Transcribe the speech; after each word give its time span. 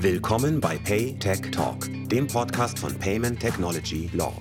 Willkommen 0.00 0.60
bei 0.60 0.78
Pay 0.78 1.18
Tech 1.18 1.50
Talk, 1.50 1.88
dem 2.08 2.28
Podcast 2.28 2.78
von 2.78 2.96
Payment 3.00 3.40
Technology 3.40 4.08
Law. 4.12 4.32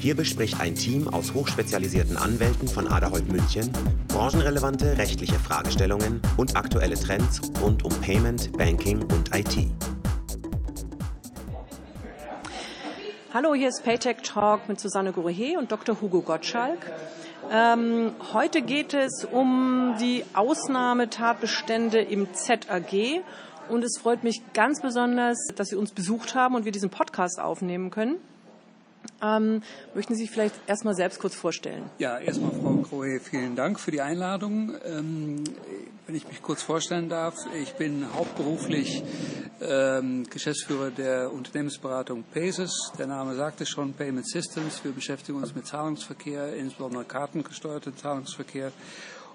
Hier 0.00 0.16
bespricht 0.16 0.58
ein 0.58 0.74
Team 0.74 1.06
aus 1.06 1.34
hochspezialisierten 1.34 2.16
Anwälten 2.16 2.66
von 2.66 2.88
Aderholt 2.88 3.30
München 3.30 3.70
branchenrelevante 4.08 4.96
rechtliche 4.96 5.34
Fragestellungen 5.34 6.22
und 6.38 6.56
aktuelle 6.56 6.94
Trends 6.94 7.42
rund 7.60 7.84
um 7.84 7.92
Payment, 8.00 8.56
Banking 8.56 9.02
und 9.02 9.36
IT. 9.36 9.68
Hallo, 13.34 13.54
hier 13.54 13.68
ist 13.68 13.84
Paytech 13.84 14.22
Talk 14.22 14.66
mit 14.66 14.80
Susanne 14.80 15.12
Gorehe 15.12 15.58
und 15.58 15.70
Dr. 15.70 16.00
Hugo 16.00 16.22
Gottschalk. 16.22 16.90
Ähm, 17.50 18.12
heute 18.32 18.62
geht 18.62 18.94
es 18.94 19.26
um 19.30 19.94
die 20.00 20.24
Ausnahmetatbestände 20.32 22.00
im 22.00 22.32
ZAG 22.32 23.22
und 23.72 23.82
es 23.82 23.98
freut 23.98 24.22
mich 24.22 24.42
ganz 24.52 24.82
besonders, 24.82 25.38
dass 25.56 25.68
Sie 25.68 25.76
uns 25.76 25.92
besucht 25.92 26.34
haben 26.34 26.54
und 26.54 26.64
wir 26.64 26.72
diesen 26.72 26.90
Podcast 26.90 27.40
aufnehmen 27.40 27.90
können. 27.90 28.16
Ähm, 29.22 29.62
möchten 29.94 30.14
Sie 30.14 30.22
sich 30.22 30.30
vielleicht 30.30 30.54
erstmal 30.66 30.94
selbst 30.94 31.18
kurz 31.18 31.34
vorstellen? 31.34 31.82
Ja, 31.98 32.18
erstmal 32.18 32.52
Frau 32.52 32.74
Krohe, 32.82 33.18
vielen 33.18 33.56
Dank 33.56 33.80
für 33.80 33.90
die 33.90 34.00
Einladung. 34.00 34.74
Ähm, 34.84 35.42
wenn 36.06 36.14
ich 36.14 36.28
mich 36.28 36.42
kurz 36.42 36.62
vorstellen 36.62 37.08
darf, 37.08 37.34
ich 37.60 37.72
bin 37.74 38.06
hauptberuflich 38.14 39.02
ähm, 39.60 40.24
Geschäftsführer 40.28 40.90
der 40.90 41.32
Unternehmensberatung 41.32 42.24
PASES. 42.34 42.92
Der 42.98 43.06
Name 43.06 43.34
sagt 43.34 43.60
es 43.60 43.68
schon, 43.68 43.94
Payment 43.94 44.28
Systems. 44.28 44.84
Wir 44.84 44.92
beschäftigen 44.92 45.38
uns 45.38 45.54
mit 45.54 45.66
Zahlungsverkehr, 45.66 46.54
insbesondere 46.54 47.04
kartengesteuerten 47.04 47.96
Zahlungsverkehr. 47.96 48.72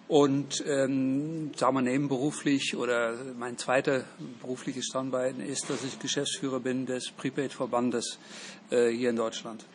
Und 0.07 0.63
ähm, 0.65 1.51
sagen 1.55 1.75
wir 1.75 1.81
nebenberuflich 1.81 2.77
oder 2.77 3.13
mein 3.37 3.57
zweiter 3.57 4.05
berufliches 4.41 4.85
Standbein 4.85 5.41
ist, 5.41 5.69
dass 5.69 5.83
ich 5.83 5.99
Geschäftsführer 5.99 6.61
bin 6.61 6.85
des 6.85 7.11
Prepaid-Verbandes 7.11 8.17
äh, 8.69 8.87
hier 8.89 9.09
in 9.09 9.17
Deutschland. 9.17 9.65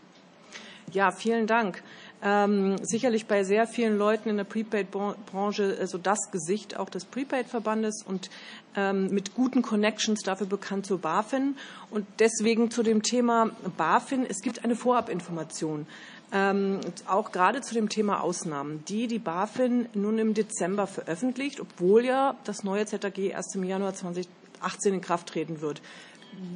Ja, 0.91 1.11
vielen 1.11 1.47
Dank. 1.47 1.83
Ähm, 2.25 2.77
sicherlich 2.83 3.27
bei 3.27 3.43
sehr 3.45 3.67
vielen 3.67 3.99
Leuten 3.99 4.29
in 4.29 4.37
der 4.37 4.45
Prepaid-Branche 4.45 5.77
also 5.81 5.99
das 5.99 6.31
Gesicht 6.31 6.79
auch 6.79 6.89
des 6.89 7.05
Prepaid-Verbandes 7.05 8.05
und 8.07 8.31
ähm, 8.77 9.09
mit 9.09 9.35
guten 9.35 9.63
Connections 9.63 10.21
dafür 10.23 10.47
bekannt 10.47 10.87
zur 10.87 10.99
BaFin. 10.99 11.57
Und 11.91 12.07
deswegen 12.21 12.71
zu 12.71 12.83
dem 12.83 13.03
Thema 13.03 13.51
BaFin. 13.77 14.25
Es 14.25 14.41
gibt 14.41 14.65
eine 14.65 14.77
Vorabinformation. 14.77 15.87
Ähm, 16.35 16.81
auch 17.07 17.31
gerade 17.31 17.61
zu 17.61 17.75
dem 17.75 17.91
Thema 17.91 18.23
Ausnahmen, 18.23 18.83
die 18.89 19.07
die 19.07 19.19
BaFin 19.19 19.89
nun 19.93 20.19
im 20.19 20.33
Dezember 20.33 20.87
veröffentlicht, 20.87 21.61
obwohl 21.61 22.07
ja 22.07 22.37
das 22.45 22.65
neue 22.65 22.87
ZAG 22.87 23.19
erst 23.19 23.55
im 23.55 23.65
Januar 23.65 23.95
2018 23.95 24.95
in 24.95 25.01
Kraft 25.03 25.29
treten 25.29 25.61
wird. 25.61 25.83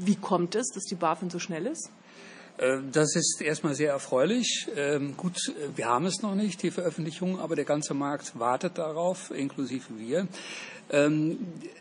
Wie 0.01 0.17
kommt 0.17 0.55
es, 0.55 0.69
dass 0.73 0.85
die 0.85 0.95
BaFin 0.95 1.29
so 1.29 1.39
schnell 1.39 1.67
ist? 1.67 1.91
Äh, 2.59 2.79
das 2.91 3.15
ist 3.17 3.43
erstmal 3.43 3.75
sehr 3.75 3.91
erfreulich. 3.91 4.69
Ähm, 4.77 5.17
gut, 5.17 5.37
wir 5.75 5.87
haben 5.87 6.07
es 6.07 6.23
noch 6.23 6.35
nicht, 6.35 6.63
die 6.63 6.71
Veröffentlichung, 6.71 7.39
aber 7.39 7.57
der 7.57 7.67
ganze 7.67 7.95
Markt 7.95 8.39
wartet 8.39 8.79
darauf, 8.79 9.31
inklusive 9.31 9.99
wir. 9.99 10.27
Ähm, 10.91 11.39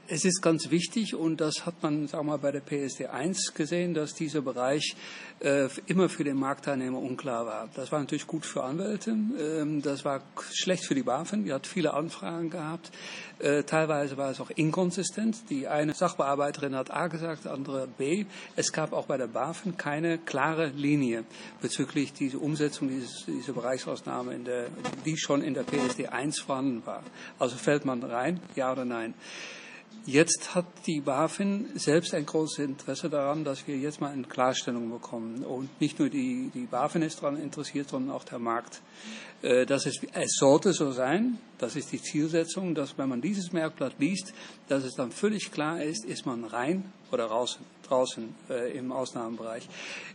es 0.08 0.24
ist 0.24 0.42
ganz 0.42 0.70
wichtig 0.70 1.16
und 1.16 1.42
das 1.42 1.66
hat 1.66 1.82
man, 1.82 2.08
sagen 2.08 2.28
wir 2.28 2.34
mal, 2.34 2.38
bei 2.38 2.52
der 2.52 2.60
PSD 2.60 3.08
1 3.08 3.54
gesehen, 3.56 3.94
dass 3.94 4.14
dieser 4.14 4.42
Bereich 4.42 4.96
äh, 5.40 5.68
immer 5.88 6.10
für 6.10 6.24
den 6.24 6.38
Marktteilnehmer 6.38 7.00
unklar 7.00 7.46
war. 7.46 7.70
Das 7.76 7.92
war 7.92 8.00
natürlich 8.00 8.28
gut 8.28 8.46
für 8.46 8.64
Anwälte, 8.64 9.12
ähm, 9.12 9.82
das 9.82 10.06
war 10.06 10.22
schlecht 10.54 10.86
für 10.86 10.96
die 10.96 11.04
BaFin, 11.04 11.44
die 11.44 11.54
hat 11.54 11.66
viele 11.66 11.94
Anfragen 11.94 12.50
gehabt. 12.50 12.92
Äh, 13.40 13.64
teilweise 13.64 14.16
war 14.16 14.32
es 14.32 14.40
auch 14.40 14.50
inkonsistent. 14.50 15.50
Die 15.50 15.68
eine 15.68 15.94
Sachbearbeiterin 15.94 16.74
hat 16.74 16.90
A 16.92 17.08
gesagt, 17.08 17.48
andere 17.48 17.88
B. 17.88 18.26
Es 18.56 18.72
gab 18.72 18.94
auch 18.94 19.08
bei 19.08 19.18
der 19.18 19.28
BaFin 19.28 19.76
keine 19.76 20.18
klare 20.20 20.68
Linie 20.68 21.26
bezüglich 21.62 22.14
dieser 22.14 22.42
Umsetzung 22.42 22.88
dieses, 22.88 23.26
dieser 23.26 23.54
Bereichsausnahme, 23.54 24.34
in 24.34 24.46
der, 24.46 24.68
die 25.04 25.18
schon 25.18 25.42
in 25.42 25.54
der 25.54 25.64
PSD 25.64 26.08
1 26.08 26.40
vorhanden 26.40 26.86
war. 26.86 27.04
Also 27.38 27.58
fällt 27.58 27.84
man 27.84 28.02
rein, 28.04 28.40
ja 28.56 28.72
oder 28.72 28.86
nein. 28.86 28.95
Jetzt 30.08 30.54
hat 30.54 30.66
die 30.86 31.02
BaFin 31.02 31.68
selbst 31.74 32.14
ein 32.14 32.28
großes 32.28 32.60
Interesse 32.60 33.10
daran, 33.10 33.44
dass 33.44 33.68
wir 33.68 33.76
jetzt 33.76 34.02
mal 34.02 34.12
eine 34.12 34.24
Klarstellung 34.24 34.92
bekommen. 34.92 35.44
Und 35.44 35.82
nicht 35.82 35.98
nur 35.98 36.10
die, 36.10 36.52
die 36.54 36.68
BaFin 36.68 37.02
ist 37.02 37.24
daran 37.24 37.42
interessiert, 37.42 37.90
sondern 37.90 38.16
auch 38.16 38.24
der 38.24 38.38
Markt. 38.38 38.82
Äh, 39.42 39.66
das 39.66 39.88
ist, 39.88 40.06
es 40.14 40.36
sollte 40.38 40.74
so 40.74 40.92
sein, 40.92 41.40
das 41.58 41.76
ist 41.76 41.92
die 41.92 42.02
Zielsetzung, 42.02 42.76
dass 42.76 42.98
wenn 42.98 43.10
man 43.10 43.22
dieses 43.22 43.52
Merkblatt 43.52 43.96
liest, 44.00 44.34
dass 44.68 44.84
es 44.84 44.96
dann 44.96 45.12
völlig 45.12 45.52
klar 45.52 45.82
ist, 45.82 46.06
ist 46.06 46.26
man 46.26 46.44
rein 46.44 46.92
oder 47.12 47.26
raus, 47.26 47.60
draußen 47.88 48.34
äh, 48.50 48.78
im 48.78 48.92
Ausnahmebereich. 48.92 49.68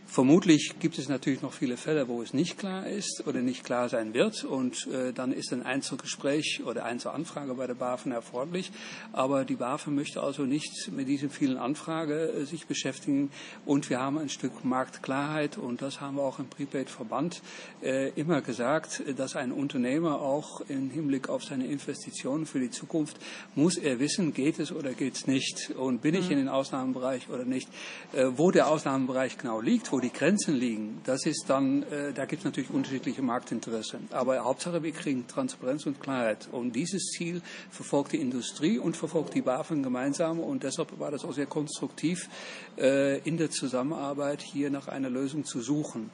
Vermutlich 0.05 0.75
gibt 0.79 0.97
es 0.97 1.07
natürlich 1.07 1.41
noch 1.41 1.53
viele 1.53 1.77
Fälle, 1.77 2.07
wo 2.07 2.21
es 2.21 2.33
nicht 2.33 2.57
klar 2.57 2.85
ist 2.85 3.23
oder 3.25 3.39
nicht 3.39 3.63
klar 3.63 3.87
sein 3.87 4.13
wird 4.13 4.43
und 4.43 4.87
äh, 4.87 5.13
dann 5.13 5.31
ist 5.31 5.53
ein 5.53 5.63
Einzelgespräch 5.63 6.61
oder 6.65 6.83
Einzelanfrage 6.85 7.53
bei 7.53 7.67
der 7.67 7.75
BaFin 7.75 8.11
erforderlich. 8.11 8.71
Aber 9.13 9.45
die 9.45 9.55
BaFin 9.55 9.95
möchte 9.95 10.21
also 10.21 10.43
nicht 10.43 10.91
mit 10.91 11.07
diesen 11.07 11.29
vielen 11.29 11.57
Anfragen 11.57 12.11
äh, 12.11 12.45
sich 12.45 12.67
beschäftigen 12.67 13.31
und 13.65 13.89
wir 13.89 13.99
haben 13.99 14.17
ein 14.17 14.29
Stück 14.29 14.65
Marktklarheit 14.65 15.57
und 15.57 15.81
das 15.81 16.01
haben 16.01 16.17
wir 16.17 16.23
auch 16.23 16.39
im 16.39 16.47
Prepaid-Verband 16.47 17.41
äh, 17.81 18.09
immer 18.09 18.41
gesagt, 18.41 19.01
dass 19.15 19.35
ein 19.35 19.51
Unternehmer 19.51 20.19
auch 20.21 20.61
im 20.67 20.89
Hinblick 20.89 21.29
auf 21.29 21.40
seine 21.43 21.67
Investitionen 21.67 22.45
für 22.45 22.59
die 22.59 22.69
Zukunft 22.69 23.17
muss 23.55 23.77
er 23.77 23.99
wissen, 23.99 24.33
geht 24.33 24.59
es 24.59 24.71
oder 24.71 24.93
geht 24.93 25.15
es 25.15 25.27
nicht 25.27 25.71
und 25.77 26.01
bin 26.01 26.15
ich 26.15 26.25
mhm. 26.25 26.31
in 26.31 26.37
den 26.37 26.49
Ausnahmebereich 26.49 27.29
oder 27.29 27.45
nicht. 27.45 27.69
Äh, 28.13 28.27
wo 28.35 28.51
der 28.51 28.67
Ausnahmebereich 28.67 29.37
genau 29.37 29.61
liegt, 29.61 29.91
wo 29.91 29.99
die 29.99 30.11
Grenzen 30.11 30.55
liegen, 30.55 31.01
das 31.03 31.25
ist 31.25 31.45
dann, 31.47 31.83
äh, 31.83 32.13
da 32.13 32.25
gibt 32.25 32.41
es 32.41 32.45
natürlich 32.45 32.69
unterschiedliche 32.69 33.21
Marktinteressen. 33.21 34.07
Aber 34.11 34.39
Hauptsache, 34.39 34.83
wir 34.83 34.91
kriegen 34.91 35.27
Transparenz 35.27 35.85
und 35.85 35.99
Klarheit. 35.99 36.47
Und 36.51 36.75
dieses 36.75 37.11
Ziel 37.11 37.41
verfolgt 37.69 38.13
die 38.13 38.21
Industrie 38.21 38.77
und 38.77 38.97
verfolgt 38.97 39.33
die 39.33 39.41
BaFin 39.41 39.83
gemeinsam. 39.83 40.39
Und 40.39 40.63
deshalb 40.63 40.99
war 40.99 41.11
das 41.11 41.25
auch 41.25 41.33
sehr 41.33 41.45
konstruktiv, 41.45 42.29
äh, 42.77 43.19
in 43.19 43.37
der 43.37 43.49
Zusammenarbeit 43.49 44.41
hier 44.41 44.69
nach 44.69 44.87
einer 44.87 45.09
Lösung 45.09 45.45
zu 45.45 45.61
suchen. 45.61 46.09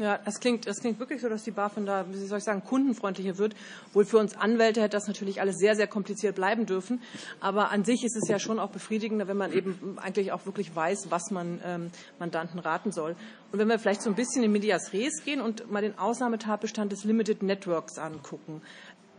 Ja, 0.00 0.18
das 0.24 0.40
klingt, 0.40 0.66
das 0.66 0.80
klingt 0.80 0.98
wirklich 0.98 1.20
so, 1.20 1.28
dass 1.28 1.42
die 1.44 1.50
BaFin 1.50 1.84
da, 1.84 2.06
wie 2.10 2.16
soll 2.16 2.38
ich 2.38 2.44
sagen, 2.44 2.64
kundenfreundlicher 2.64 3.36
wird. 3.36 3.54
Wohl 3.92 4.06
für 4.06 4.16
uns 4.16 4.34
Anwälte 4.34 4.80
hätte 4.80 4.96
das 4.96 5.06
natürlich 5.06 5.42
alles 5.42 5.58
sehr, 5.58 5.76
sehr 5.76 5.86
kompliziert 5.86 6.36
bleiben 6.36 6.64
dürfen. 6.64 7.02
Aber 7.38 7.70
an 7.70 7.84
sich 7.84 8.02
ist 8.02 8.16
es 8.16 8.26
ja 8.26 8.38
schon 8.38 8.58
auch 8.58 8.70
befriedigender, 8.70 9.28
wenn 9.28 9.36
man 9.36 9.52
eben 9.52 9.98
eigentlich 9.98 10.32
auch 10.32 10.46
wirklich 10.46 10.74
weiß, 10.74 11.10
was 11.10 11.30
man 11.30 11.60
ähm, 11.66 11.90
Mandanten 12.18 12.58
raten 12.58 12.92
soll. 12.92 13.14
Und 13.52 13.58
wenn 13.58 13.68
wir 13.68 13.78
vielleicht 13.78 14.00
so 14.00 14.08
ein 14.08 14.16
bisschen 14.16 14.42
in 14.42 14.52
Medias 14.52 14.94
Res 14.94 15.22
gehen 15.22 15.42
und 15.42 15.70
mal 15.70 15.82
den 15.82 15.98
Ausnahmetatbestand 15.98 16.92
des 16.92 17.04
Limited 17.04 17.42
Networks 17.42 17.98
angucken. 17.98 18.62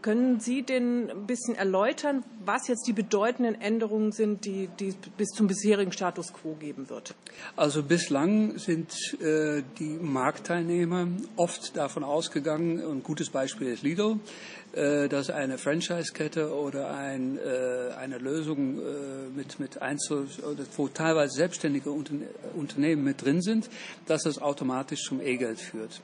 Können 0.02 0.40
Sie 0.40 0.64
denn 0.64 1.12
ein 1.12 1.28
bisschen 1.28 1.56
erläutern, 1.56 2.24
was 2.44 2.68
jetzt 2.68 2.88
die 2.88 2.94
bedeutenden 2.94 3.60
Änderungen 3.62 4.12
sind, 4.12 4.46
die, 4.46 4.68
die 4.80 4.96
bis 5.16 5.30
zum 5.30 5.48
bisherigen 5.48 5.92
Status 5.92 6.34
quo 6.34 6.56
geben 6.56 6.90
wird? 6.90 7.14
Also 7.56 7.84
bislang 7.84 8.58
sind 8.58 8.92
äh, 9.22 9.62
die 9.78 10.00
Marktteilnehmer 10.02 11.08
oft 11.36 11.78
davon 11.78 12.04
ausgegangen, 12.04 12.80
ein 12.80 13.04
gutes 13.04 13.30
Beispiel 13.30 13.68
ist 13.68 13.84
Lidl, 13.84 14.20
dass 14.74 15.30
eine 15.30 15.58
Franchise-Kette 15.58 16.54
oder 16.54 16.94
ein, 16.94 17.38
äh, 17.38 17.94
eine 17.98 18.18
Lösung 18.18 18.80
äh, 18.80 18.82
mit, 19.36 19.60
mit 19.60 19.82
Einzel, 19.82 20.28
wo 20.78 20.88
teilweise 20.88 21.34
selbstständige 21.36 21.92
Unternehmen 21.92 23.04
mit 23.04 23.24
drin 23.24 23.42
sind, 23.42 23.70
dass 24.08 24.24
das 24.24 24.42
automatisch 24.42 25.02
zum 25.04 25.22
E-Geld 25.22 25.60
führt. 25.60 26.02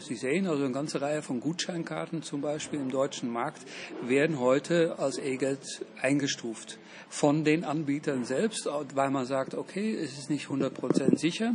Sie 0.00 0.14
sehen 0.14 0.46
also 0.46 0.64
eine 0.64 0.74
ganze 0.74 1.00
Reihe 1.00 1.22
von 1.22 1.40
Gutscheinkarten 1.40 2.22
zum 2.22 2.42
Beispiel 2.42 2.78
im 2.80 2.90
deutschen 2.90 3.32
Markt 3.32 3.62
werden 4.06 4.38
heute 4.38 4.98
als 4.98 5.16
E-Geld 5.16 5.60
eingestuft 6.02 6.78
von 7.08 7.44
den 7.44 7.64
Anbietern 7.64 8.24
selbst, 8.24 8.68
weil 8.94 9.10
man 9.10 9.24
sagt, 9.24 9.54
okay, 9.54 9.94
es 9.94 10.18
ist 10.18 10.30
nicht 10.30 10.48
100% 10.48 11.16
sicher 11.16 11.54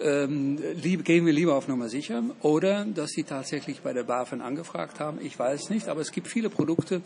ähm, 0.00 0.58
lieb, 0.74 1.04
gehen 1.04 1.26
wir 1.26 1.32
lieber 1.32 1.54
auf 1.54 1.68
Nummer 1.68 1.88
sicher 1.88 2.22
oder 2.42 2.84
dass 2.84 3.10
sie 3.10 3.24
tatsächlich 3.24 3.80
bei 3.80 3.92
der 3.92 4.04
BaFin 4.04 4.40
angefragt 4.40 5.00
haben. 5.00 5.18
Ich 5.22 5.38
weiß 5.38 5.70
nicht, 5.70 5.88
aber 5.88 6.00
es 6.00 6.12
gibt 6.12 6.28
viele 6.28 6.50
Produkte, 6.50 7.02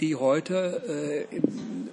die 0.00 0.16
heute 0.16 1.26
äh, 1.30 1.40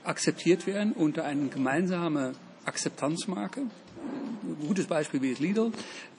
akzeptiert 0.03 0.67
werden 0.67 0.93
unter 0.93 1.25
eine 1.25 1.47
gemeinsame 1.47 2.33
Akzeptanzmarke. 2.65 3.61
Gutes 4.67 4.87
Beispiel 4.87 5.21
wie 5.21 5.31
das 5.31 5.39
Lidl 5.39 5.71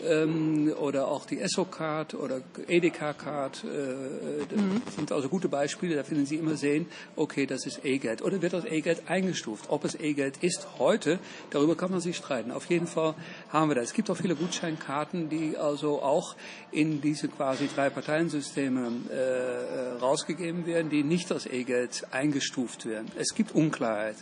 ähm, 0.02 0.72
oder 0.78 1.08
auch 1.08 1.26
die 1.26 1.40
Esso-Card 1.40 2.14
oder 2.14 2.40
Edeka-Card 2.68 3.64
äh, 3.64 4.54
mhm. 4.54 4.82
sind 4.94 5.12
also 5.12 5.28
gute 5.28 5.48
Beispiele. 5.48 5.96
Da 5.96 6.04
finden 6.04 6.26
Sie 6.26 6.36
immer 6.36 6.56
sehen, 6.56 6.86
okay, 7.16 7.46
das 7.46 7.66
ist 7.66 7.84
E-Geld. 7.84 8.22
Oder 8.22 8.42
wird 8.42 8.52
das 8.52 8.64
E-Geld 8.64 9.02
eingestuft? 9.08 9.66
Ob 9.68 9.84
es 9.84 9.94
E-Geld 9.94 10.38
ist 10.42 10.66
heute, 10.78 11.18
darüber 11.50 11.76
kann 11.76 11.90
man 11.90 12.00
sich 12.00 12.16
streiten. 12.16 12.50
Auf 12.50 12.66
jeden 12.66 12.86
Fall 12.86 13.14
haben 13.50 13.70
wir 13.70 13.74
das. 13.74 13.86
Es 13.86 13.92
gibt 13.94 14.10
auch 14.10 14.16
viele 14.16 14.34
Gutscheinkarten, 14.34 15.28
die 15.28 15.56
also 15.56 16.02
auch 16.02 16.36
in 16.72 17.00
diese 17.00 17.28
quasi 17.28 17.68
drei 17.74 17.90
Parteiensysteme 17.90 18.90
äh, 19.10 19.98
rausgegeben 20.00 20.66
werden, 20.66 20.90
die 20.90 21.02
nicht 21.02 21.30
als 21.32 21.46
E-Geld 21.46 22.06
eingestuft 22.10 22.86
werden. 22.86 23.10
Es 23.16 23.34
gibt 23.34 23.54
Unklarheit. 23.54 24.16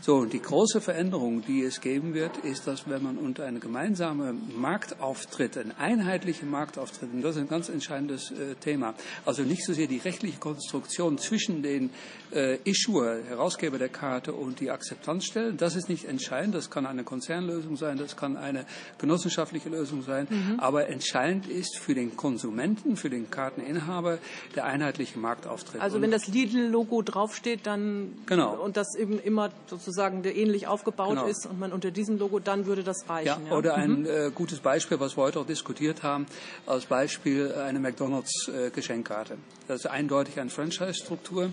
So, 0.00 0.16
und 0.16 0.32
die 0.32 0.42
große 0.42 0.80
Veränderung, 0.80 1.42
die 1.46 1.62
es 1.62 1.80
geben 1.80 2.14
wird, 2.14 2.36
ist, 2.38 2.66
dass 2.66 2.88
wenn 2.88 3.02
man 3.02 3.18
unter 3.28 3.44
eine 3.44 3.58
gemeinsame 3.58 4.34
Marktauftritt, 4.56 5.58
ein 5.58 5.76
einheitlicher 5.78 6.46
Marktauftritt, 6.46 7.12
und 7.12 7.20
das 7.20 7.36
ist 7.36 7.42
ein 7.42 7.48
ganz 7.48 7.68
entscheidendes 7.68 8.30
äh, 8.30 8.54
Thema, 8.54 8.94
also 9.26 9.42
nicht 9.42 9.66
so 9.66 9.74
sehr 9.74 9.86
die 9.86 9.98
rechtliche 9.98 10.38
Konstruktion 10.38 11.18
zwischen 11.18 11.62
den 11.62 11.90
äh, 12.32 12.56
Issuer, 12.64 13.18
Herausgeber 13.28 13.76
der 13.76 13.90
Karte 13.90 14.32
und 14.32 14.60
die 14.60 14.70
Akzeptanzstellen, 14.70 15.58
das 15.58 15.76
ist 15.76 15.90
nicht 15.90 16.06
entscheidend, 16.06 16.54
das 16.54 16.70
kann 16.70 16.86
eine 16.86 17.04
Konzernlösung 17.04 17.76
sein, 17.76 17.98
das 17.98 18.16
kann 18.16 18.38
eine 18.38 18.64
genossenschaftliche 18.96 19.68
Lösung 19.68 20.02
sein, 20.02 20.26
mhm. 20.30 20.58
aber 20.58 20.88
entscheidend 20.88 21.46
ist 21.48 21.76
für 21.76 21.94
den 21.94 22.16
Konsumenten, 22.16 22.96
für 22.96 23.10
den 23.10 23.30
Karteninhaber 23.30 24.16
der 24.54 24.64
einheitliche 24.64 25.18
Marktauftritt. 25.18 25.82
Also 25.82 26.00
wenn 26.00 26.10
das 26.10 26.28
Lidl-Logo 26.28 27.02
draufsteht, 27.02 27.66
dann 27.66 28.14
genau. 28.24 28.54
und 28.54 28.78
das 28.78 28.94
eben 28.94 29.18
immer 29.18 29.50
sozusagen 29.66 30.24
ähnlich 30.24 30.66
aufgebaut 30.66 31.10
genau. 31.10 31.26
ist 31.26 31.44
und 31.44 31.58
man 31.58 31.72
unter 31.72 31.90
diesem 31.90 32.18
Logo, 32.18 32.38
dann 32.38 32.64
würde 32.64 32.82
das 32.82 33.06
reichen. 33.06 33.17
Ja, 33.24 33.40
ja. 33.48 33.56
oder 33.56 33.74
ein 33.74 34.00
mhm. 34.00 34.06
äh, 34.06 34.30
gutes 34.34 34.60
Beispiel, 34.60 35.00
was 35.00 35.16
wir 35.16 35.22
heute 35.22 35.40
auch 35.40 35.46
diskutiert 35.46 36.02
haben, 36.02 36.26
als 36.66 36.86
Beispiel 36.86 37.52
eine 37.52 37.80
McDonalds 37.80 38.48
äh, 38.48 38.70
Geschenkkarte. 38.70 39.38
Das 39.66 39.80
ist 39.80 39.86
eindeutig 39.86 40.40
eine 40.40 40.50
Franchise-Struktur. 40.50 41.50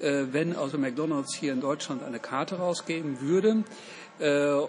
Äh, 0.00 0.24
wenn 0.32 0.56
also 0.56 0.78
McDonalds 0.78 1.34
hier 1.34 1.52
in 1.52 1.60
Deutschland 1.60 2.02
eine 2.02 2.18
Karte 2.18 2.56
rausgeben 2.56 3.20
würde, 3.20 3.48
äh, 3.48 4.07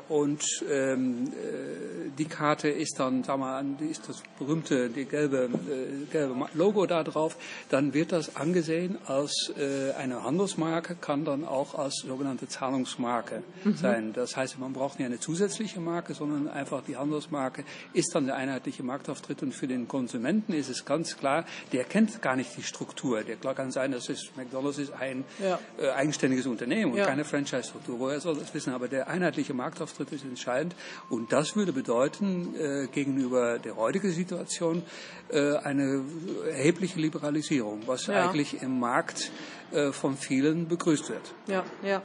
und 0.10 0.44
ähm, 0.70 1.28
äh, 1.28 2.10
die 2.18 2.26
Karte 2.26 2.70
ist 2.70 3.00
dann, 3.00 3.24
sagen 3.24 3.42
wir 3.42 3.64
mal, 3.64 3.66
ist 3.90 4.08
das 4.08 4.22
berühmte, 4.38 4.90
die 4.90 5.06
gelbe, 5.06 5.50
äh, 5.68 6.06
gelbe 6.12 6.36
Logo 6.54 6.86
da 6.86 7.04
drauf, 7.04 7.38
dann 7.70 7.94
wird 7.94 8.12
das 8.12 8.36
angesehen 8.36 8.98
als 9.06 9.52
äh, 9.58 9.94
eine 9.94 10.24
Handelsmarke, 10.24 10.96
kann 10.96 11.26
dann 11.26 11.46
auch 11.46 11.76
als 11.76 12.04
sogenannte 12.06 12.48
Zahlungsmarke 12.48 13.44
mhm. 13.64 13.76
sein. 13.76 14.14
Das 14.14 14.36
heißt, 14.36 14.60
man 14.60 14.74
braucht 14.74 15.00
nicht 15.00 15.08
eine 15.08 15.20
zusätzliche 15.20 15.80
Marke, 15.80 16.14
sondern 16.14 16.48
einfach 16.48 16.84
die 16.84 16.98
Handelsmarke 16.98 17.64
ist 17.94 18.14
dann 18.14 18.26
der 18.26 18.36
einheitliche 18.36 18.84
Marktauftritt 18.84 19.42
und 19.42 19.54
für 19.54 19.68
den 19.68 19.88
Konsumenten 19.88 20.54
ist 20.54 20.70
es 20.70 20.86
ganz 20.86 21.18
klar, 21.18 21.46
der 21.72 21.86
kennt 21.86 22.22
gar 22.22 22.36
nicht 22.36 22.56
die 22.58 22.64
Struktur. 22.64 23.24
Der 23.24 23.38
kann 23.38 23.72
sein, 23.72 23.92
dass 23.92 24.10
es 24.10 24.30
McDonald's 24.36 24.78
ist 24.78 24.94
ein 24.94 25.24
ja. 25.44 25.60
äh, 25.80 25.90
eigenständiges 25.90 26.46
Unternehmen 26.46 26.92
und 26.92 26.98
ja. 26.98 27.06
keine 27.06 27.26
Franchise-Struktur. 27.26 28.00
Woher 28.00 28.20
soll 28.20 28.36
das 28.36 28.54
wissen? 28.54 28.74
Aber 28.74 28.88
der 28.88 29.08
einheitliche 29.08 29.39
einheitliche 29.40 29.54
Marktauftritt 29.54 30.12
ist 30.12 30.26
entscheidend. 30.26 30.76
Und 31.10 31.32
das 31.32 31.56
würde 31.56 31.72
bedeuten, 31.72 32.56
äh, 32.56 32.88
gegenüber 32.88 33.60
der 33.60 33.76
heutigen 33.78 34.12
Situation, 34.12 34.84
äh, 35.30 35.56
eine 35.58 36.04
erhebliche 36.50 37.00
Liberalisierung, 37.00 37.84
was 37.88 38.08
ja. 38.08 38.28
eigentlich 38.28 38.62
im 38.62 38.80
Markt 38.80 39.32
äh, 39.72 39.92
von 39.92 40.18
vielen 40.18 40.68
begrüßt 40.68 41.10
wird. 41.10 41.34
Ja, 41.48 41.64
ja. 41.84 42.02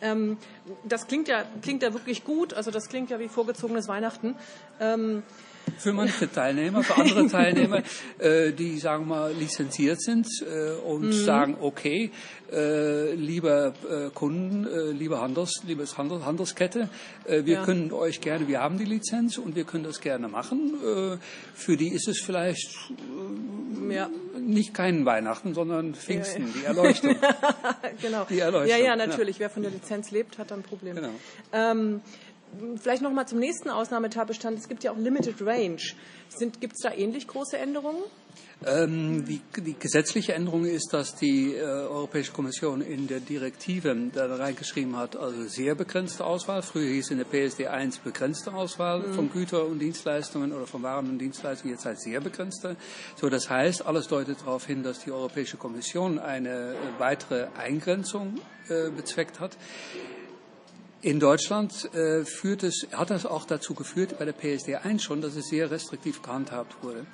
Ähm, 0.00 0.36
das 0.84 1.06
klingt 1.06 1.26
ja, 1.28 1.44
klingt 1.62 1.82
ja 1.82 1.92
wirklich 1.92 2.22
gut. 2.22 2.54
Also 2.54 2.70
das 2.70 2.88
klingt 2.88 3.10
ja 3.10 3.18
wie 3.18 3.28
vorgezogenes 3.28 3.88
Weihnachten. 3.88 4.36
Ähm, 4.78 5.22
für 5.78 5.92
manche 5.92 6.30
Teilnehmer, 6.30 6.82
für 6.82 6.96
andere 6.96 7.26
Teilnehmer, 7.30 7.82
äh, 8.18 8.52
die 8.52 8.78
sagen 8.78 9.08
wir 9.08 9.16
mal 9.16 9.32
lizenziert 9.32 10.00
sind 10.00 10.26
äh, 10.42 10.72
und 10.86 11.06
mhm. 11.06 11.12
sagen, 11.12 11.56
okay, 11.60 12.10
äh, 12.52 13.12
lieber 13.14 13.74
äh, 13.90 14.10
Kunden, 14.14 14.66
äh, 14.66 14.92
liebe 14.92 15.20
Handels, 15.20 15.62
liebes 15.66 15.98
Handel, 15.98 16.24
Handelskette, 16.24 16.88
äh, 17.24 17.44
wir 17.44 17.54
ja. 17.54 17.64
können 17.64 17.92
euch 17.92 18.20
gerne, 18.20 18.46
wir 18.46 18.60
haben 18.60 18.78
die 18.78 18.84
Lizenz 18.84 19.38
und 19.38 19.56
wir 19.56 19.64
können 19.64 19.84
das 19.84 20.00
gerne 20.00 20.28
machen. 20.28 20.74
Für 21.54 21.76
die 21.76 21.88
ist 21.88 22.08
es 22.08 22.20
vielleicht 22.20 22.70
ja. 23.90 24.08
nicht 24.38 24.74
kein 24.74 25.04
Weihnachten, 25.04 25.54
sondern 25.54 25.94
Pfingsten, 25.94 26.46
ja, 26.46 26.52
die 26.54 26.64
Erleuchtung. 26.64 27.16
genau. 28.02 28.24
Die 28.28 28.38
Erleuchtung. 28.38 28.70
Ja, 28.70 28.84
ja, 28.84 28.96
natürlich. 28.96 29.40
Wer 29.40 29.50
von 29.50 29.62
der 29.62 29.72
Lizenz 29.72 30.10
lebt, 30.10 30.38
hat 30.38 30.50
dann 30.50 30.60
ein 30.60 30.62
Problem. 30.62 30.96
Genau. 30.96 31.10
Ähm, 31.52 32.00
Vielleicht 32.80 33.02
noch 33.02 33.12
mal 33.12 33.26
zum 33.26 33.38
nächsten 33.38 33.70
Ausnahmetatbestand. 33.70 34.58
Es 34.58 34.68
gibt 34.68 34.84
ja 34.84 34.92
auch 34.92 34.96
Limited 34.96 35.40
Range. 35.42 35.82
Gibt 36.60 36.74
es 36.74 36.82
da 36.82 36.92
ähnlich 36.92 37.26
große 37.26 37.58
Änderungen? 37.58 38.02
Ähm, 38.64 39.26
die, 39.26 39.42
die, 39.58 39.74
gesetzliche 39.78 40.32
Änderung 40.32 40.64
ist, 40.64 40.88
dass 40.92 41.14
die 41.14 41.54
äh, 41.54 41.60
Europäische 41.60 42.32
Kommission 42.32 42.80
in 42.80 43.06
der 43.06 43.20
Direktive 43.20 43.94
da 44.12 44.34
reingeschrieben 44.34 44.96
hat, 44.96 45.14
also 45.14 45.44
sehr 45.44 45.74
begrenzte 45.74 46.24
Auswahl. 46.24 46.62
Früher 46.62 46.88
hieß 46.88 47.10
in 47.10 47.18
der 47.18 47.26
PSD 47.26 47.66
1 47.66 47.98
begrenzte 47.98 48.54
Auswahl 48.54 49.00
mhm. 49.00 49.14
von 49.14 49.30
Güter 49.30 49.66
und 49.66 49.78
Dienstleistungen 49.78 50.52
oder 50.52 50.66
von 50.66 50.82
Waren 50.82 51.10
und 51.10 51.18
Dienstleistungen, 51.18 51.74
jetzt 51.74 51.84
heißt 51.84 52.02
sehr 52.02 52.20
begrenzte. 52.20 52.76
So, 53.16 53.28
das 53.28 53.50
heißt, 53.50 53.84
alles 53.84 54.08
deutet 54.08 54.40
darauf 54.40 54.66
hin, 54.66 54.82
dass 54.82 55.00
die 55.00 55.12
Europäische 55.12 55.58
Kommission 55.58 56.18
eine 56.18 56.72
äh, 56.72 56.76
weitere 56.98 57.48
Eingrenzung 57.58 58.38
äh, 58.68 58.90
bezweckt 58.90 59.38
hat. 59.38 59.56
In 61.06 61.20
Deutschland 61.20 61.88
äh, 61.94 62.24
führt 62.24 62.64
es, 62.64 62.88
hat 62.90 63.10
das 63.10 63.26
auch 63.26 63.44
dazu 63.44 63.74
geführt, 63.74 64.18
bei 64.18 64.24
der 64.24 64.32
PSD 64.32 64.74
1 64.74 65.04
schon, 65.04 65.20
dass 65.20 65.36
es 65.36 65.46
sehr 65.46 65.70
restriktiv 65.70 66.20
gehandhabt 66.20 66.82
wurde. 66.82 67.06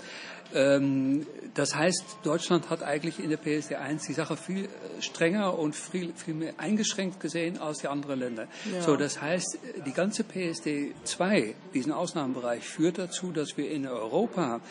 Ähm, 0.55 1.27
das 1.53 1.75
heißt, 1.75 2.03
Deutschland 2.23 2.71
hat 2.71 2.83
eigentlich 2.83 3.23
in 3.23 3.29
der 3.29 3.37
PSD 3.37 3.75
1 3.75 4.07
die 4.07 4.15
Sache 4.15 4.39
viel 4.39 4.65
äh, 4.65 5.03
strenger 5.03 5.59
und 5.59 5.77
viel, 5.77 6.15
viel 6.15 6.33
mehr 6.33 6.55
eingeschränkt 6.57 7.21
gesehen 7.21 7.59
als 7.59 7.81
die 7.81 7.89
anderen 7.89 8.21
Länder. 8.21 8.49
Ja. 8.73 8.81
So, 8.81 8.97
das 8.97 9.21
heißt, 9.21 9.59
die 9.85 9.93
ganze 9.93 10.25
PSD 10.25 10.95
2, 11.05 11.55
diesen 11.75 11.93
Ausnahmebereich, 11.93 12.67
führt 12.67 12.97
dazu, 12.97 13.31
dass 13.31 13.59
wir 13.59 13.71
in 13.71 13.87
Europa 13.87 14.63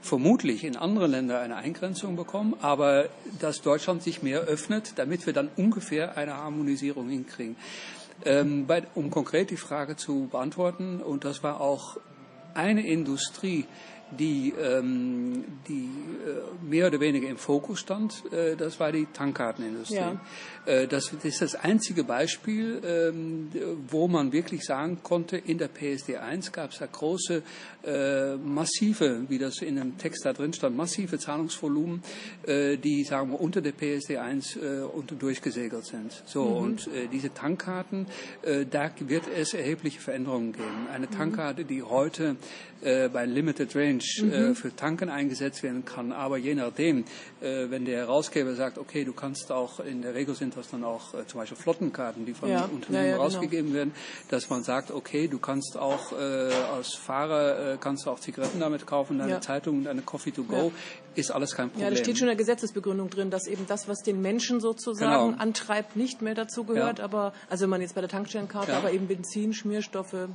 vermutlich 0.00 0.62
in 0.62 0.76
anderen 0.76 1.10
Ländern 1.10 1.42
eine 1.42 1.56
Eingrenzung 1.56 2.14
bekommen, 2.14 2.54
aber 2.60 3.08
dass 3.40 3.60
Deutschland 3.60 4.04
sich 4.04 4.22
mehr 4.22 4.42
öffnet, 4.42 4.92
damit 4.94 5.26
wir 5.26 5.32
dann 5.32 5.50
ungefähr 5.56 6.16
eine 6.16 6.36
Harmonisierung 6.36 7.08
hinkriegen. 7.08 7.56
Ähm, 8.24 8.66
bei, 8.66 8.82
um 8.94 9.10
konkret 9.10 9.50
die 9.50 9.56
Frage 9.56 9.96
zu 9.96 10.28
beantworten, 10.30 11.00
und 11.00 11.24
das 11.24 11.42
war 11.42 11.60
auch 11.60 11.98
eine 12.54 12.86
Industrie, 12.86 13.66
die, 14.10 14.52
ähm, 14.60 15.44
die 15.68 15.84
äh, 15.84 16.64
mehr 16.64 16.86
oder 16.86 17.00
weniger 17.00 17.28
im 17.28 17.36
Fokus 17.36 17.80
stand, 17.80 18.22
äh, 18.32 18.56
das 18.56 18.80
war 18.80 18.92
die 18.92 19.06
Tankkartenindustrie. 19.06 19.96
Ja. 19.96 20.20
Äh, 20.68 20.86
das, 20.86 21.10
das, 21.10 21.24
ist 21.24 21.42
das 21.42 21.54
einzige 21.54 22.04
Beispiel, 22.04 22.80
ähm, 22.84 23.48
wo 23.88 24.06
man 24.06 24.32
wirklich 24.32 24.64
sagen 24.64 24.98
konnte, 25.02 25.36
in 25.38 25.58
der 25.58 25.70
PSD1 25.70 26.52
gab 26.52 26.72
es 26.72 26.78
da 26.78 26.86
große, 26.86 27.42
äh, 27.84 28.36
massive, 28.36 29.24
wie 29.28 29.38
das 29.38 29.62
in 29.62 29.76
dem 29.76 29.96
Text 29.96 30.26
da 30.26 30.32
drin 30.32 30.52
stand, 30.52 30.76
massive 30.76 31.18
Zahlungsvolumen, 31.18 32.02
äh, 32.46 32.76
die, 32.76 33.04
sagen 33.04 33.30
wir, 33.30 33.40
unter 33.40 33.62
der 33.62 33.72
PSD1 33.72 34.60
äh, 34.60 34.82
unter 34.82 35.14
durchgesegelt 35.14 35.86
sind. 35.86 36.22
So, 36.26 36.44
mhm. 36.44 36.56
und 36.56 36.90
diese 37.12 37.32
Tankkarten, 37.32 38.06
da 38.70 38.90
wird 39.00 39.24
es 39.34 39.54
erhebliche 39.54 40.00
Veränderungen 40.00 40.52
geben. 40.52 40.88
Eine 40.92 41.06
mhm. 41.06 41.10
Tankkarte, 41.10 41.64
die 41.64 41.82
heute 41.82 42.36
bei 42.80 43.26
Limited 43.26 43.74
Range 44.20 44.48
mhm. 44.48 44.54
für 44.54 44.74
Tanken 44.74 45.10
eingesetzt 45.10 45.62
werden 45.62 45.84
kann, 45.84 46.12
aber 46.12 46.38
je 46.38 46.54
nachdem, 46.54 47.04
wenn 47.40 47.84
der 47.84 47.98
Herausgeber 47.98 48.54
sagt, 48.54 48.78
okay, 48.78 49.04
du 49.04 49.12
kannst 49.12 49.52
auch, 49.52 49.80
in 49.80 50.02
der 50.02 50.14
Regel 50.14 50.34
sind 50.34 50.56
das 50.56 50.70
dann 50.70 50.84
auch 50.84 51.14
äh, 51.14 51.26
zum 51.26 51.40
Beispiel 51.40 51.56
Flottenkarten, 51.56 52.24
die 52.26 52.34
von 52.34 52.48
ja, 52.48 52.64
Unternehmen 52.64 52.94
ja, 52.94 53.02
ja, 53.02 53.12
genau. 53.12 53.22
rausgegeben 53.22 53.66
genau. 53.66 53.76
werden, 53.76 53.92
dass 54.28 54.50
man 54.50 54.62
sagt, 54.62 54.90
okay, 54.90 55.28
du 55.28 55.38
kannst 55.38 55.76
auch 55.76 56.12
äh, 56.12 56.50
als 56.74 56.94
Fahrer 56.94 57.74
äh, 57.74 57.78
kannst 57.80 58.06
du 58.06 58.10
auch 58.10 58.20
Zigaretten 58.20 58.60
damit 58.60 58.86
kaufen, 58.86 59.18
deine 59.18 59.40
Zeitung 59.40 59.78
und 59.78 59.84
deine 59.84 60.02
Coffee 60.02 60.30
to 60.30 60.44
go, 60.44 60.72
ist 61.14 61.30
alles 61.30 61.54
kein 61.54 61.70
Problem. 61.70 61.88
Ja, 61.88 61.90
da 61.90 61.96
steht 61.96 62.18
schon 62.18 62.28
in 62.28 62.36
der 62.36 62.36
Gesetzesbegründung 62.36 63.10
drin, 63.10 63.30
dass 63.30 63.46
eben 63.46 63.66
das, 63.66 63.88
was 63.88 64.02
den 64.02 64.20
Menschen 64.22 64.60
sozusagen 64.60 65.30
genau. 65.30 65.42
antreibt, 65.42 65.96
nicht 65.96 66.22
mehr 66.22 66.34
dazu 66.34 66.64
gehört, 66.64 67.00
aber 67.00 67.32
also 67.48 67.62
wenn 67.62 67.70
man 67.70 67.80
jetzt 67.80 67.94
bei 67.94 68.00
der 68.00 68.10
Tankstellenkarte, 68.10 68.74
aber 68.74 68.92
eben 68.92 69.08
Benzin, 69.08 69.52
Schmierstoffe, 69.52 70.28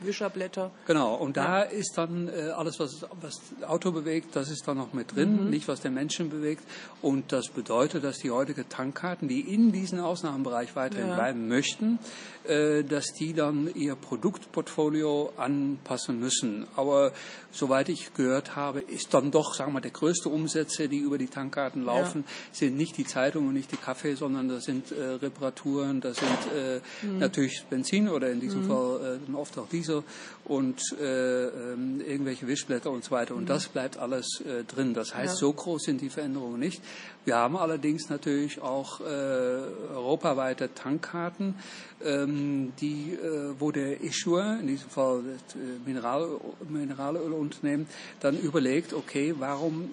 Wischerblätter. 0.00 0.70
Genau, 0.86 1.14
und 1.14 1.36
da 1.36 1.62
ist 1.62 1.96
dann 1.96 2.28
äh, 2.28 2.50
alles, 2.50 2.78
was, 2.80 3.06
was 3.20 3.40
das 3.58 3.68
Auto 3.68 3.92
bewegt, 3.92 4.36
das 4.36 4.50
ist 4.50 4.66
dann 4.66 4.76
noch 4.76 4.92
mit 4.92 5.14
drin, 5.14 5.44
mhm. 5.44 5.50
nicht 5.50 5.68
was 5.68 5.80
den 5.80 5.94
Menschen 5.94 6.30
bewegt. 6.30 6.62
Und 7.00 7.32
das 7.32 7.48
bedeutet, 7.48 8.02
dass 8.02 8.18
die 8.18 8.30
heutigen 8.30 8.68
Tankkarten, 8.68 9.28
die 9.28 9.40
in 9.40 9.70
diesen 9.70 10.00
Ausnahmebereich 10.00 10.74
weiterhin 10.74 11.08
ja. 11.08 11.14
bleiben 11.14 11.46
möchten, 11.46 11.98
äh, 12.44 12.82
dass 12.82 13.12
die 13.12 13.34
dann 13.34 13.70
ihr 13.74 13.94
Produktportfolio 13.94 15.32
anpassen 15.36 16.18
müssen. 16.18 16.66
Aber 16.74 17.12
soweit 17.52 17.88
ich 17.88 18.14
gehört 18.14 18.56
habe, 18.56 18.80
ist 18.80 19.14
dann 19.14 19.30
doch, 19.30 19.54
sagen 19.54 19.70
wir 19.70 19.74
mal, 19.74 19.80
der 19.80 19.92
größte 19.92 20.28
Umsätze, 20.28 20.88
die 20.88 20.98
über 20.98 21.18
die 21.18 21.28
Tankkarten 21.28 21.84
laufen, 21.84 22.24
ja. 22.26 22.32
sind 22.52 22.76
nicht 22.76 22.96
die 22.96 23.04
Zeitungen 23.04 23.48
und 23.48 23.54
nicht 23.54 23.70
die 23.70 23.76
Kaffee, 23.76 24.14
sondern 24.14 24.48
das 24.48 24.64
sind 24.64 24.90
äh, 24.90 25.04
Reparaturen, 25.04 26.00
das 26.00 26.16
sind 26.16 26.38
äh, 26.56 26.80
mhm. 27.02 27.18
natürlich 27.18 27.64
Benzin 27.70 28.08
oder 28.08 28.30
in 28.30 28.40
diesem 28.40 28.64
mhm. 28.64 28.68
Fall 28.68 29.20
äh, 29.28 29.36
oft 29.36 29.56
auch 29.58 29.68
Diesel 29.68 30.02
und 30.44 30.80
äh, 31.00 31.44
ähm, 31.44 32.00
irgendwelche 32.00 32.48
Wischblätter 32.48 32.90
und 32.90 33.04
so 33.04 33.12
weiter. 33.12 33.34
Und 33.34 33.42
mhm. 33.42 33.48
das 33.48 33.68
bleibt 33.68 33.98
alles 33.98 34.40
äh, 34.40 34.64
drin. 34.64 34.94
Das 34.94 35.14
heißt, 35.14 35.34
ja. 35.34 35.38
so 35.38 35.52
groß 35.52 35.82
sind 35.82 36.00
die 36.00 36.10
Veränderungen 36.10 36.58
nicht. 36.58 36.82
Wir 37.28 37.36
haben 37.36 37.58
allerdings 37.58 38.08
natürlich 38.08 38.62
auch 38.62 39.00
äh, 39.00 39.04
europaweite 39.04 40.72
Tankkarten, 40.74 41.56
ähm, 42.02 42.72
die, 42.80 43.12
äh, 43.12 43.50
wo 43.58 43.70
der 43.70 44.00
Issuer, 44.00 44.56
in 44.60 44.68
diesem 44.68 44.88
Fall 44.88 45.22
das 45.24 45.54
äh, 45.56 45.58
Mineral, 45.84 46.26
Mineralölunternehmen, 46.66 47.86
dann 48.20 48.38
überlegt, 48.38 48.94
okay, 48.94 49.34
warum 49.38 49.90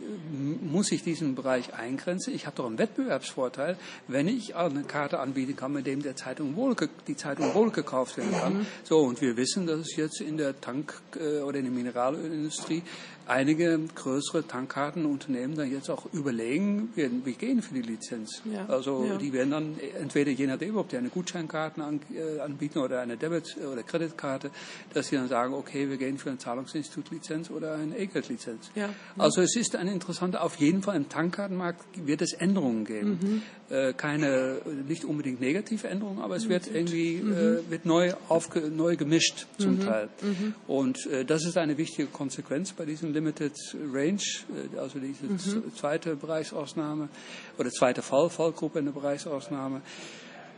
muss 0.61 0.93
ich 0.93 1.03
diesen 1.03 1.35
Bereich 1.35 1.73
eingrenzen? 1.73 2.33
Ich 2.33 2.45
habe 2.45 2.55
doch 2.55 2.67
einen 2.67 2.77
Wettbewerbsvorteil, 2.77 3.75
wenn 4.07 4.29
ich 4.29 4.55
eine 4.55 4.83
Karte 4.83 5.19
anbieten 5.19 5.57
kann, 5.57 5.73
mit 5.73 5.87
dem 5.87 6.03
der 6.03 6.15
Zeitung 6.15 6.55
wohl, 6.55 6.73
die 7.05 7.17
Zeitung 7.17 7.53
wohl 7.53 7.69
gekauft 7.69 8.15
werden 8.15 8.31
kann. 8.31 8.53
Mhm. 8.59 8.65
So, 8.85 8.99
und 8.99 9.19
wir 9.19 9.35
wissen, 9.35 9.67
dass 9.67 9.79
es 9.79 9.95
jetzt 9.97 10.21
in 10.21 10.37
der 10.37 10.61
Tank- 10.61 11.01
äh, 11.19 11.41
oder 11.41 11.57
in 11.59 11.65
der 11.65 11.73
Mineralölindustrie 11.73 12.83
einige 13.27 13.79
größere 13.95 14.47
Tankkartenunternehmen 14.47 15.57
dann 15.57 15.71
jetzt 15.71 15.89
auch 15.89 16.05
überlegen, 16.13 16.84
wir, 16.95 17.09
wir 17.25 17.33
gehen 17.33 17.61
für 17.61 17.73
die 17.73 17.81
Lizenz. 17.81 18.41
Ja, 18.45 18.65
also 18.67 19.05
ja. 19.05 19.17
die 19.17 19.33
werden 19.33 19.51
dann 19.51 19.75
entweder 19.99 20.31
je 20.31 20.47
nachdem, 20.47 20.77
ob 20.77 20.89
die 20.89 20.97
eine 20.97 21.09
Gutscheinkarte 21.09 21.83
an, 21.83 21.99
äh, 22.13 22.39
anbieten 22.39 22.79
oder 22.79 23.01
eine 23.01 23.17
Debit- 23.17 23.57
oder 23.57 23.83
Kreditkarte, 23.83 24.51
dass 24.93 25.07
sie 25.07 25.15
dann 25.15 25.27
sagen, 25.27 25.53
okay, 25.53 25.89
wir 25.89 25.97
gehen 25.97 26.17
für 26.17 26.29
eine 26.29 26.37
Zahlungsinstitutlizenz 26.37 27.49
oder 27.49 27.75
eine 27.75 27.97
E-Geld-Lizenz. 27.97 28.71
Ja, 28.75 28.89
also 29.17 29.41
es 29.41 29.55
ist 29.55 29.75
ein 29.75 29.87
interessanter, 29.87 30.43
auf 30.43 30.55
jeden 30.57 30.81
Fall 30.81 30.95
im 30.95 31.09
Tankkartenmarkt 31.09 32.05
wird 32.05 32.21
es 32.21 32.33
Änderungen 32.33 32.85
geben. 32.85 33.19
Mhm. 33.21 33.41
Äh, 33.67 33.93
keine, 33.93 34.61
nicht 34.87 35.05
unbedingt 35.05 35.41
negative 35.41 35.87
Änderungen, 35.87 36.21
aber 36.21 36.35
es 36.35 36.47
wird 36.47 36.67
irgendwie, 36.71 37.15
mhm. 37.15 37.33
äh, 37.33 37.71
wird 37.71 37.83
neu, 37.87 38.13
aufge, 38.29 38.59
neu 38.69 38.95
gemischt 38.95 39.47
zum 39.57 39.77
mhm. 39.77 39.85
Teil. 39.85 40.09
Mhm. 40.21 40.53
Und 40.67 41.07
äh, 41.07 41.25
das 41.25 41.45
ist 41.45 41.57
eine 41.57 41.75
wichtige 41.75 42.07
Konsequenz 42.07 42.73
bei 42.73 42.85
diesem 42.85 43.11
Limited 43.11 43.53
Range, 43.91 44.21
äh, 44.21 44.77
also 44.77 44.99
diese 44.99 45.25
mhm. 45.25 45.75
zweite 45.75 46.15
Bereichsausnahme 46.15 47.09
oder 47.57 47.71
zweite 47.71 48.03
Fall, 48.03 48.29
Fallgruppe 48.29 48.77
in 48.77 48.85
der 48.85 48.91
Bereichsausnahme. 48.91 49.81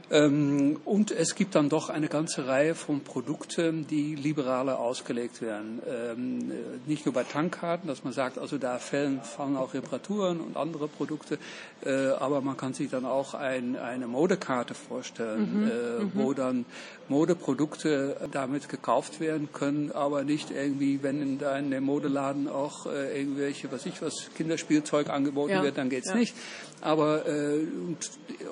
Ähm, 0.10 0.80
und 0.86 1.12
es 1.12 1.36
gibt 1.36 1.56
dann 1.56 1.68
doch 1.68 1.90
eine 1.90 2.08
ganze 2.08 2.48
Reihe 2.48 2.76
von 2.76 3.02
Produkten, 3.02 3.88
die 3.88 4.16
liberaler 4.16 4.80
ausgelegt 4.80 5.42
werden. 5.42 5.82
Ähm, 5.86 6.52
nicht 6.86 7.06
nur 7.06 7.14
bei 7.14 7.24
Tankkarten, 7.24 7.88
dass 7.88 8.04
man 8.04 8.14
sagt, 8.14 8.38
also 8.38 8.58
da 8.58 8.80
fallen, 8.80 9.22
fallen 9.22 9.58
auch 9.58 9.74
Reparaturen 9.74 10.40
und 10.40 10.56
andere 10.56 10.88
Produkte, 10.88 11.38
äh, 11.86 12.08
aber 12.08 12.42
man 12.42 12.56
kann 12.56 12.74
sich 12.74 12.90
dann 12.90 13.06
auch 13.06 13.34
ein, 13.34 13.76
eine 13.76 14.08
Modekarte 14.08 14.74
vorstellen, 14.74 15.64
mhm, 15.64 15.68
äh, 15.68 16.04
mhm. 16.04 16.12
wo 16.14 16.34
dann 16.34 16.66
Modeprodukte 17.10 18.30
damit 18.32 18.70
gekauft 18.70 19.20
werden 19.20 19.50
können, 19.52 19.92
aber 19.92 20.24
nicht 20.24 20.52
irgendwie, 20.52 21.04
wenn 21.04 21.22
in 21.22 21.40
deinem 21.40 21.84
Modeladen 21.84 22.48
auch 22.48 22.86
äh, 22.86 23.20
irgendwelche, 23.20 23.72
was 23.72 23.86
ich 23.86 24.02
was, 24.02 24.30
Kinderspielzeug 24.36 25.10
angeboten 25.10 25.52
ja, 25.52 25.64
wird, 25.64 25.78
dann 25.78 25.90
geht's 25.90 26.10
ja. 26.10 26.16
nicht. 26.16 26.36
Aber 26.82 27.28
äh, 27.28 27.66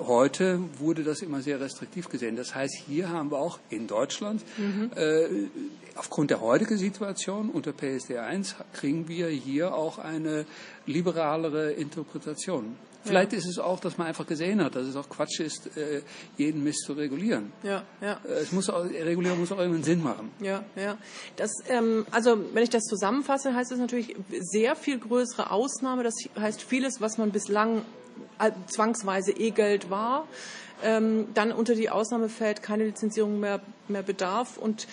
heute 0.00 0.58
wurde 0.78 1.04
das 1.04 1.22
immer 1.22 1.42
sehr 1.46 1.60
restriktiv 1.60 2.08
gesehen. 2.08 2.36
Das 2.36 2.54
heißt, 2.54 2.74
hier 2.86 3.08
haben 3.08 3.30
wir 3.30 3.38
auch 3.38 3.58
in 3.70 3.86
Deutschland 3.86 4.42
mhm. 4.58 4.90
äh, 4.94 5.26
aufgrund 5.94 6.30
der 6.30 6.40
heutigen 6.40 6.76
Situation 6.76 7.50
unter 7.50 7.72
PSD 7.72 8.18
1 8.18 8.56
kriegen 8.74 9.08
wir 9.08 9.28
hier 9.28 9.74
auch 9.74 9.98
eine 9.98 10.44
liberalere 10.86 11.72
Interpretation. 11.72 12.76
Vielleicht 13.04 13.32
ja. 13.32 13.38
ist 13.38 13.46
es 13.46 13.58
auch, 13.60 13.78
dass 13.78 13.98
man 13.98 14.08
einfach 14.08 14.26
gesehen 14.26 14.62
hat, 14.62 14.74
dass 14.74 14.86
es 14.86 14.96
auch 14.96 15.08
Quatsch 15.08 15.38
ist, 15.38 15.76
äh, 15.76 16.02
jeden 16.36 16.64
Mist 16.64 16.80
zu 16.84 16.94
regulieren. 16.94 17.52
Ja, 17.62 17.84
ja. 18.00 18.18
Äh, 18.24 18.40
es 18.40 18.50
muss 18.50 18.68
auch, 18.68 18.84
Regulierung 18.84 19.38
muss 19.38 19.52
auch 19.52 19.58
irgendeinen 19.58 19.84
Sinn 19.84 20.02
machen. 20.02 20.32
Ja, 20.40 20.64
ja. 20.74 20.98
Das, 21.36 21.52
ähm, 21.68 22.04
also 22.10 22.36
wenn 22.52 22.64
ich 22.64 22.70
das 22.70 22.82
zusammenfasse, 22.82 23.54
heißt 23.54 23.70
es 23.70 23.78
natürlich 23.78 24.16
sehr 24.40 24.74
viel 24.74 24.98
größere 24.98 25.52
Ausnahme. 25.52 26.02
Das 26.02 26.14
heißt 26.36 26.62
vieles, 26.62 27.00
was 27.00 27.16
man 27.16 27.30
bislang 27.30 27.82
äh, 28.38 28.50
zwangsweise 28.66 29.32
E-Geld 29.32 29.88
war, 29.88 30.26
ähm, 30.82 31.28
dann 31.34 31.52
unter 31.52 31.74
die 31.74 31.90
Ausnahme 31.90 32.28
fällt, 32.28 32.62
keine 32.62 32.84
Lizenzierung 32.84 33.40
mehr, 33.40 33.60
mehr 33.88 34.02
bedarf. 34.02 34.58
Und 34.58 34.86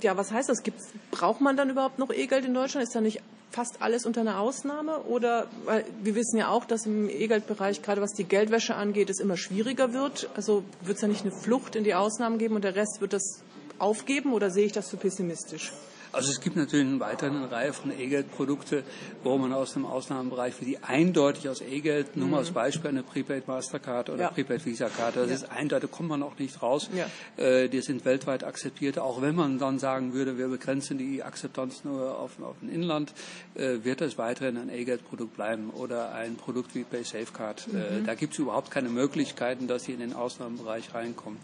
ja, 0.00 0.16
was 0.16 0.32
heißt 0.32 0.48
das? 0.48 0.62
Gibt's, 0.62 0.88
braucht 1.10 1.40
man 1.40 1.56
dann 1.56 1.70
überhaupt 1.70 1.98
noch 1.98 2.10
E-Geld 2.10 2.44
in 2.44 2.54
Deutschland? 2.54 2.86
Ist 2.86 2.94
da 2.94 3.00
nicht 3.00 3.20
fast 3.50 3.82
alles 3.82 4.06
unter 4.06 4.22
einer 4.22 4.40
Ausnahme? 4.40 5.02
Oder 5.04 5.46
weil 5.64 5.84
wir 6.02 6.14
wissen 6.14 6.38
ja 6.38 6.48
auch, 6.48 6.64
dass 6.64 6.86
im 6.86 7.08
E-Geldbereich, 7.08 7.82
gerade 7.82 8.00
was 8.00 8.12
die 8.12 8.24
Geldwäsche 8.24 8.74
angeht, 8.74 9.10
es 9.10 9.20
immer 9.20 9.36
schwieriger 9.36 9.92
wird. 9.92 10.30
Also 10.34 10.64
wird 10.82 10.96
es 10.96 11.02
ja 11.02 11.08
nicht 11.08 11.22
eine 11.22 11.32
Flucht 11.32 11.76
in 11.76 11.84
die 11.84 11.94
Ausnahmen 11.94 12.38
geben 12.38 12.56
und 12.56 12.64
der 12.64 12.74
Rest 12.74 13.00
wird 13.00 13.12
das 13.12 13.42
aufgeben 13.78 14.32
oder 14.32 14.50
sehe 14.50 14.66
ich 14.66 14.72
das 14.72 14.88
zu 14.88 14.96
pessimistisch? 14.96 15.72
Also 16.14 16.30
es 16.30 16.40
gibt 16.40 16.56
natürlich 16.56 16.86
eine 16.86 17.00
weitere 17.00 17.44
Reihe 17.46 17.72
von 17.72 17.90
E-Geld-Produkte, 17.90 18.84
wo 19.22 19.36
man 19.36 19.52
aus 19.52 19.72
dem 19.72 19.84
Ausnahmenbereich 19.84 20.54
für 20.54 20.64
die 20.64 20.78
eindeutig 20.82 21.48
aus 21.48 21.60
E-Geld, 21.60 22.16
nur 22.16 22.28
mal 22.28 22.38
als 22.38 22.50
mhm. 22.50 22.54
Beispiel 22.54 22.90
eine 22.90 23.02
Prepaid 23.02 23.48
Mastercard 23.48 24.10
oder 24.10 24.22
ja. 24.22 24.30
Prepaid 24.30 24.64
Visa-Karte, 24.64 25.20
das 25.20 25.28
ja. 25.28 25.34
ist 25.34 25.50
eindeutig, 25.50 25.90
kommt 25.90 26.08
man 26.08 26.22
auch 26.22 26.38
nicht 26.38 26.62
raus. 26.62 26.88
Ja. 26.94 27.06
Äh, 27.42 27.68
die 27.68 27.80
sind 27.80 28.04
weltweit 28.04 28.44
akzeptiert, 28.44 28.98
auch 28.98 29.20
wenn 29.20 29.34
man 29.34 29.58
dann 29.58 29.78
sagen 29.78 30.12
würde, 30.12 30.38
wir 30.38 30.48
begrenzen 30.48 30.98
die 30.98 31.22
Akzeptanz 31.22 31.84
nur 31.84 32.18
auf, 32.18 32.40
auf 32.40 32.56
ein 32.62 32.68
Inland, 32.68 33.12
äh, 33.54 33.78
wird 33.82 34.00
es 34.00 34.16
weiterhin 34.16 34.56
ein 34.56 34.68
E-Geld-Produkt 34.68 35.34
bleiben 35.34 35.70
oder 35.70 36.14
ein 36.14 36.36
Produkt 36.36 36.74
wie 36.74 36.84
Pay 36.84 37.02
Safecard. 37.02 37.66
Äh, 37.72 38.00
mhm. 38.00 38.06
da 38.06 38.14
gibt 38.14 38.34
es 38.34 38.38
überhaupt 38.38 38.70
keine 38.70 38.88
Möglichkeiten, 38.88 39.66
dass 39.66 39.84
sie 39.84 39.92
in 39.92 40.00
den 40.00 40.12
Ausnahmenbereich 40.12 40.94
reinkommen. 40.94 41.38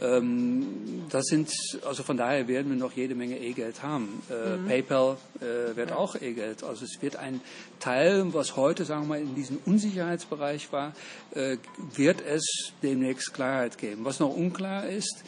Ähm, 0.00 1.04
das 1.10 1.26
sind, 1.26 1.50
also 1.86 2.02
von 2.02 2.16
daher 2.16 2.48
werden 2.48 2.70
wir 2.70 2.76
noch 2.76 2.92
jede 2.92 3.14
Menge 3.14 3.38
E-Geld 3.38 3.82
haben. 3.82 4.22
Äh, 4.30 4.56
mhm. 4.56 4.66
PayPal 4.66 5.16
äh, 5.40 5.76
wird 5.76 5.90
ja. 5.90 5.96
auch 5.96 6.16
E-Geld. 6.16 6.64
Also 6.64 6.84
es 6.84 7.00
wird 7.00 7.16
ein 7.16 7.40
Teil, 7.80 8.32
was 8.32 8.56
heute, 8.56 8.84
sagen 8.84 9.02
wir 9.02 9.08
mal, 9.08 9.20
in 9.20 9.34
diesem 9.34 9.58
Unsicherheitsbereich 9.64 10.72
war, 10.72 10.94
äh, 11.34 11.56
wird 11.94 12.22
es 12.26 12.72
demnächst 12.82 13.32
Klarheit 13.34 13.78
geben. 13.78 14.04
Was 14.04 14.20
noch 14.20 14.34
unklar 14.34 14.86
ist, 14.86 15.22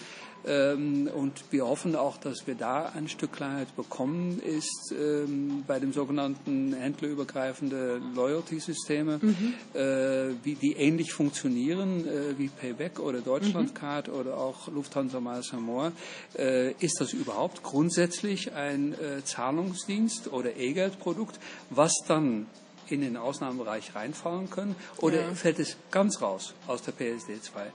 und 0.47 1.33
wir 1.51 1.67
hoffen 1.67 1.97
auch, 1.97 2.19
dass 2.19 2.47
wir 2.47 2.55
da 2.55 2.93
ein 2.95 3.09
Stück 3.09 3.33
Klarheit 3.33 3.75
bekommen, 3.75 4.41
ist 4.41 4.95
ähm, 4.97 5.65
bei 5.67 5.81
dem 5.81 5.93
sogenannten 5.93 6.73
händlerübergreifende 6.73 8.01
Loyalty-Systeme, 8.15 9.19
mhm. 9.21 9.55
äh, 9.75 10.35
wie 10.45 10.55
die 10.55 10.73
ähnlich 10.73 11.13
funktionieren 11.13 12.07
äh, 12.07 12.39
wie 12.39 12.49
Payback 12.49 13.01
oder 13.01 13.21
Deutschlandcard 13.21 14.09
mhm. 14.09 14.15
oder 14.15 14.39
auch 14.39 14.69
Lufthansa 14.69 15.21
Miles 15.21 15.53
More. 15.53 15.93
Äh, 16.39 16.73
ist 16.79 17.01
das 17.01 17.13
überhaupt 17.13 17.63
grundsätzlich 17.63 18.53
ein 18.53 18.95
Zahlungsdienst 19.25 20.33
oder 20.33 20.57
E-Geld-Produkt, 20.57 21.39
was 21.71 21.93
dann 22.07 22.47
in 22.89 23.01
den 23.01 23.17
Ausnahmebereich 23.17 23.95
reinfallen 23.95 24.51
können 24.51 24.77
oder 24.99 25.23
ja. 25.23 25.35
fällt 25.35 25.59
es 25.59 25.77
ganz 25.91 26.21
raus 26.23 26.55
aus 26.67 26.83
der 26.83 26.93
PSD 26.93 27.41
2? 27.41 27.67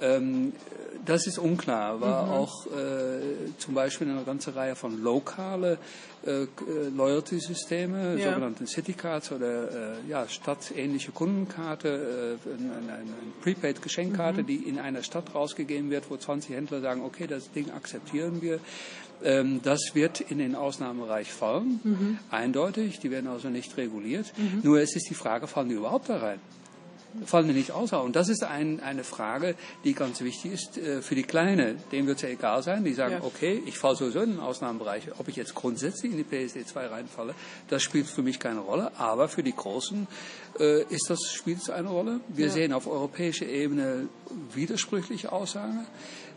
Ähm, 0.00 0.52
das 1.04 1.26
ist 1.26 1.38
unklar, 1.38 2.00
war 2.00 2.26
mhm. 2.26 2.32
auch 2.32 2.66
äh, 2.66 3.50
zum 3.58 3.74
Beispiel 3.74 4.08
eine 4.08 4.24
ganze 4.24 4.54
Reihe 4.54 4.74
von 4.74 5.02
lokale 5.02 5.78
äh, 6.26 6.46
Loyalty-Systeme, 6.94 8.18
ja. 8.18 8.30
sogenannte 8.30 8.66
Citycards 8.66 9.32
oder 9.32 9.70
äh, 9.70 9.94
ja, 10.08 10.28
stadtähnliche 10.28 11.12
Kundenkarte, 11.12 12.38
äh, 12.44 12.52
eine, 12.52 12.92
eine 12.92 13.12
Prepaid-Geschenkkarte, 13.42 14.42
mhm. 14.42 14.46
die 14.46 14.56
in 14.56 14.78
einer 14.78 15.02
Stadt 15.02 15.34
rausgegeben 15.34 15.90
wird, 15.90 16.10
wo 16.10 16.16
20 16.16 16.56
Händler 16.56 16.80
sagen, 16.80 17.02
okay, 17.02 17.26
das 17.26 17.50
Ding 17.52 17.70
akzeptieren 17.70 18.42
wir. 18.42 18.60
Ähm, 19.24 19.60
das 19.62 19.80
wird 19.94 20.20
in 20.20 20.38
den 20.38 20.54
Ausnahmebereich 20.54 21.32
fallen, 21.32 21.80
mhm. 21.82 22.18
eindeutig, 22.30 23.00
die 23.00 23.10
werden 23.10 23.28
also 23.28 23.48
nicht 23.48 23.76
reguliert. 23.76 24.32
Mhm. 24.36 24.60
Nur 24.62 24.80
es 24.80 24.94
ist 24.94 25.08
die 25.08 25.14
Frage, 25.14 25.46
fallen 25.46 25.68
die 25.68 25.74
überhaupt 25.74 26.08
da 26.08 26.18
rein? 26.18 26.40
Fallen 27.24 27.46
mir 27.46 27.52
nicht. 27.52 27.70
Und 27.70 28.16
das 28.16 28.28
ist 28.28 28.44
ein, 28.44 28.80
eine 28.80 29.04
Frage, 29.04 29.54
die 29.84 29.94
ganz 29.94 30.20
wichtig 30.20 30.52
ist 30.52 30.78
äh, 30.78 31.02
für 31.02 31.14
die 31.14 31.22
Kleine. 31.22 31.76
Denen 31.92 32.06
wird 32.06 32.18
es 32.18 32.22
ja 32.22 32.28
egal 32.28 32.62
sein. 32.62 32.84
Die 32.84 32.92
sagen, 32.92 33.14
ja. 33.14 33.24
okay, 33.24 33.62
ich 33.66 33.78
falle 33.78 33.96
sowieso 33.96 34.20
in 34.20 34.32
den 34.32 34.40
Ausnahmebereich. 34.40 35.18
Ob 35.18 35.28
ich 35.28 35.36
jetzt 35.36 35.54
grundsätzlich 35.54 36.12
in 36.12 36.18
die 36.18 36.24
PSD 36.24 36.66
2 36.66 36.86
reinfalle, 36.86 37.34
das 37.68 37.82
spielt 37.82 38.06
für 38.06 38.22
mich 38.22 38.38
keine 38.38 38.60
Rolle. 38.60 38.92
Aber 38.98 39.28
für 39.28 39.42
die 39.42 39.54
Großen 39.54 40.06
äh, 40.58 40.82
ist 40.84 41.08
das, 41.08 41.20
spielt 41.32 41.62
es 41.62 41.70
eine 41.70 41.88
Rolle. 41.88 42.20
Wir 42.28 42.46
ja. 42.46 42.52
sehen 42.52 42.72
auf 42.72 42.86
europäischer 42.86 43.46
Ebene 43.46 44.08
widersprüchliche 44.52 45.32
Aussagen. 45.32 45.86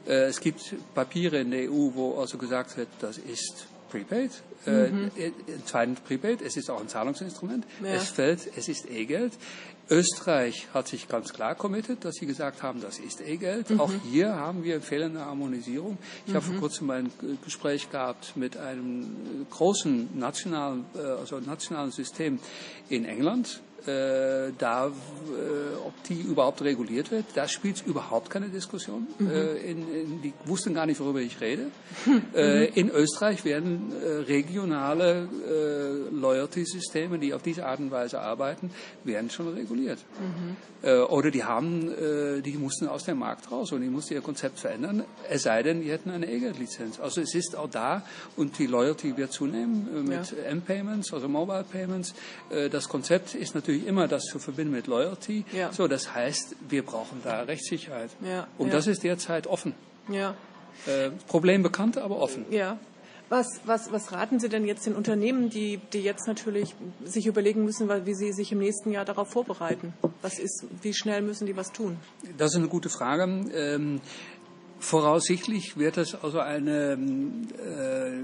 Äh, 0.08 0.26
es 0.26 0.40
gibt 0.40 0.76
Papiere 0.94 1.40
in 1.40 1.52
der 1.52 1.72
EU, 1.72 1.92
wo 1.94 2.20
also 2.20 2.38
gesagt 2.38 2.78
wird, 2.78 2.90
das 3.00 3.18
ist 3.18 3.68
Prepaid. 3.90 4.32
Mhm. 4.66 5.12
Äh, 5.18 5.32
zweitens 5.66 6.00
Prepaid, 6.02 6.42
es 6.42 6.58
ist 6.58 6.70
auch 6.70 6.82
ein 6.82 6.88
Zahlungsinstrument. 6.88 7.66
Ja. 7.84 7.94
Es 7.94 8.10
fällt, 8.10 8.50
es 8.56 8.68
ist 8.68 8.90
E-Geld. 8.90 9.34
Österreich 9.90 10.68
hat 10.74 10.88
sich 10.88 11.08
ganz 11.08 11.34
klar 11.34 11.56
committed, 11.56 12.06
dass 12.06 12.16
sie 12.16 12.28
gesagt 12.28 12.62
haben, 12.62 12.80
das 12.80 13.00
ist 13.00 13.22
E-Geld. 13.22 13.72
Mhm. 13.72 13.80
Auch 13.80 13.92
hier 14.12 14.36
haben 14.36 14.64
wir 14.64 14.82
fehlende 14.82 15.26
Harmonisierung. 15.26 15.98
Ich 16.26 16.32
mhm. 16.32 16.36
habe 16.36 16.46
vor 16.46 16.56
mhm. 16.56 16.60
kurzem 16.60 16.90
ein 16.92 17.12
Gespräch 17.44 17.90
gehabt 17.90 18.34
mit 18.36 18.56
einem 18.58 19.46
großen 19.50 20.18
nationalen, 20.18 20.86
äh, 20.96 21.00
also 21.00 21.40
nationalen 21.40 21.92
System 21.92 22.40
in 22.90 23.06
England 23.06 23.62
äh, 23.88 24.52
da, 24.58 24.88
äh, 24.88 24.90
ob 25.86 26.04
die 26.04 26.22
überhaupt 26.22 26.62
reguliert 26.62 27.12
wird, 27.12 27.26
da 27.36 27.48
spielt 27.48 27.78
es 27.78 27.82
überhaupt 27.84 28.30
keine 28.30 28.50
Diskussion. 28.50 29.08
Mhm. 29.18 29.32
Äh, 29.32 29.54
in, 29.58 29.94
in, 29.94 30.22
die 30.22 30.34
wussten 30.46 30.74
gar 30.74 30.86
nicht, 30.86 31.00
worüber 31.00 31.22
ich 31.22 31.40
rede. 31.42 31.68
Mhm. 32.06 32.20
Äh, 32.40 32.66
in 32.80 32.90
Österreich 32.90 33.44
werden 33.44 33.92
äh, 33.92 34.08
regionale 34.22 35.28
äh, 35.48 36.16
Loyalty-Systeme, 36.16 37.18
die 37.18 37.34
auf 37.34 37.42
diese 37.42 37.66
Art 37.66 37.80
und 37.80 37.92
Weise 37.92 38.20
arbeiten, 38.20 38.72
werden 39.04 39.30
schon 39.30 39.48
reguliert. 39.54 40.00
Mhm. 40.20 40.58
oder 41.10 41.32
die 41.32 41.44
haben, 41.44 41.92
die 42.44 42.58
mussten 42.58 42.88
aus 42.88 43.04
dem 43.04 43.20
Markt 43.20 43.52
raus 43.52 43.72
und 43.74 43.82
die 43.82 43.90
mussten 43.90 44.14
ihr 44.14 44.22
Konzept 44.22 44.60
verändern, 44.60 45.04
es 45.30 45.44
sei 45.44 45.62
denn, 45.62 45.82
die 45.82 45.92
hätten 45.92 46.10
eine 46.10 46.30
EGAT-Lizenz. 46.30 47.00
Also 47.00 47.22
es 47.22 47.36
ist 47.36 47.56
auch 47.56 47.70
da 47.70 48.04
und 48.38 48.58
die 48.60 48.68
Loyalty 48.68 49.18
wird 49.18 49.34
zunehmen 49.34 50.06
mit 50.08 50.32
ja. 50.32 50.44
M-Payments, 50.52 51.14
also 51.14 51.28
Mobile 51.28 51.66
Payments. 51.70 52.14
das 52.72 52.88
Konzept 52.88 53.36
ist 53.36 53.56
natürlich 53.56 53.69
natürlich 53.70 53.88
immer 53.88 54.08
das 54.08 54.24
zu 54.24 54.40
verbinden 54.40 54.74
mit 54.74 54.88
Loyalty. 54.88 55.46
Ja. 55.52 55.72
So, 55.72 55.88
das 55.88 56.14
heißt, 56.14 56.56
wir 56.68 56.84
brauchen 56.84 57.22
da 57.24 57.42
Rechtssicherheit. 57.42 58.10
Ja. 58.26 58.48
Und 58.58 58.74
das 58.74 58.88
ist 58.88 59.04
derzeit 59.04 59.48
offen. 59.48 59.74
Ja. 60.10 60.36
Äh, 60.88 61.12
Problem 61.28 61.62
bekannt, 61.62 61.98
aber 61.98 62.18
offen. 62.18 62.46
Ja. 62.50 62.80
Was, 63.30 63.62
was, 63.66 63.92
was 63.92 64.12
raten 64.12 64.40
Sie 64.40 64.50
denn 64.50 64.66
jetzt 64.66 64.88
den 64.88 64.96
Unternehmen, 64.96 65.52
die, 65.52 65.80
die 65.94 66.00
jetzt 66.00 66.26
natürlich 66.26 66.74
sich 67.04 67.28
überlegen 67.28 67.64
müssen, 67.64 67.88
wie 68.08 68.16
sie 68.16 68.34
sich 68.34 68.52
im 68.52 68.58
nächsten 68.58 68.92
Jahr 68.92 69.06
darauf 69.06 69.30
vorbereiten? 69.30 69.94
Was 70.24 70.40
ist, 70.40 70.66
wie 70.82 70.96
schnell 70.96 71.22
müssen 71.22 71.46
die 71.46 71.56
was 71.56 71.72
tun? 71.72 71.98
Das 72.40 72.54
ist 72.54 72.58
eine 72.58 72.70
gute 72.70 72.90
Frage. 72.90 73.26
Ähm, 73.54 74.02
voraussichtlich 74.80 75.78
wird 75.78 75.98
es 75.98 76.16
also 76.16 76.40
eine 76.40 76.94
äh, 76.94 78.24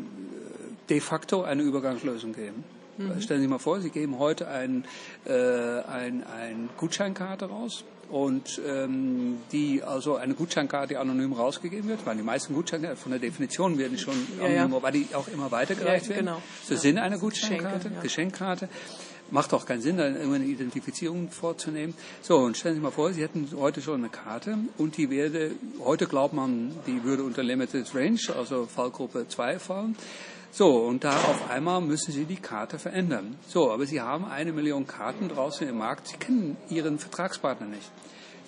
de 0.89 0.99
facto 0.99 1.43
eine 1.43 1.61
Übergangslösung 1.61 2.33
geben. 2.33 2.63
Mhm. 2.97 3.21
Stellen 3.21 3.39
Sie 3.39 3.43
sich 3.43 3.49
mal 3.49 3.59
vor, 3.59 3.81
Sie 3.81 3.89
geben 3.89 4.19
heute 4.19 4.47
ein, 4.47 4.85
äh, 5.25 5.31
ein, 5.31 6.23
ein 6.23 6.69
Gutscheinkarte 6.77 7.45
raus 7.45 7.83
und 8.09 8.61
ähm, 8.67 9.37
die 9.51 9.83
also 9.83 10.15
eine 10.15 10.33
Gutscheinkarte 10.33 10.89
die 10.89 10.97
anonym 10.97 11.33
rausgegeben 11.33 11.89
wird, 11.89 12.05
weil 12.05 12.15
die 12.15 12.23
meisten 12.23 12.53
Gutscheinkarten 12.53 12.97
von 12.97 13.11
der 13.11 13.19
Definition 13.19 13.77
werden 13.77 13.97
schon 13.97 14.15
ja, 14.37 14.45
anonym, 14.45 14.73
ja. 14.73 14.83
weil 14.83 14.91
die 14.91 15.07
auch 15.13 15.27
immer 15.27 15.51
weitergereicht 15.51 16.07
ja, 16.07 16.17
genau. 16.17 16.31
werden. 16.33 16.43
So 16.63 16.73
ja. 16.75 16.79
Sinn 16.79 16.97
einer 16.97 17.17
Gutscheinkarte, 17.17 17.77
Geschenke. 17.77 18.01
Geschenkkarte. 18.01 18.69
Macht 19.31 19.55
auch 19.55 19.65
keinen 19.65 19.81
Sinn, 19.81 19.97
da 19.97 20.05
irgendeine 20.05 20.45
Identifizierung 20.45 21.31
vorzunehmen. 21.31 21.95
So, 22.21 22.37
und 22.37 22.57
stellen 22.57 22.75
Sie 22.75 22.77
sich 22.77 22.83
mal 22.83 22.91
vor, 22.91 23.11
Sie 23.11 23.23
hätten 23.23 23.49
heute 23.57 23.81
schon 23.81 23.95
eine 23.95 24.09
Karte 24.09 24.55
und 24.77 24.97
die 24.97 25.09
werde, 25.09 25.51
heute 25.83 26.05
glaubt 26.05 26.35
man, 26.35 26.71
die 26.85 27.03
würde 27.03 27.23
unter 27.23 27.41
Limited 27.41 27.87
Range, 27.95 28.19
also 28.37 28.67
Fallgruppe 28.67 29.27
2 29.27 29.57
fallen. 29.57 29.97
So, 30.57 30.69
und 30.69 31.03
da 31.03 31.09
auf 31.09 31.49
einmal 31.49 31.81
müssen 31.81 32.13
Sie 32.13 32.23
die 32.23 32.37
Karte 32.37 32.79
verändern. 32.79 33.35
So, 33.45 33.73
aber 33.73 33.85
Sie 33.85 33.99
haben 33.99 34.23
eine 34.23 34.53
Million 34.53 34.87
Karten 34.87 35.27
draußen 35.27 35.67
im 35.67 35.77
Markt. 35.77 36.07
Sie 36.07 36.15
kennen 36.15 36.55
Ihren 36.69 36.97
Vertragspartner 36.97 37.67
nicht. 37.67 37.91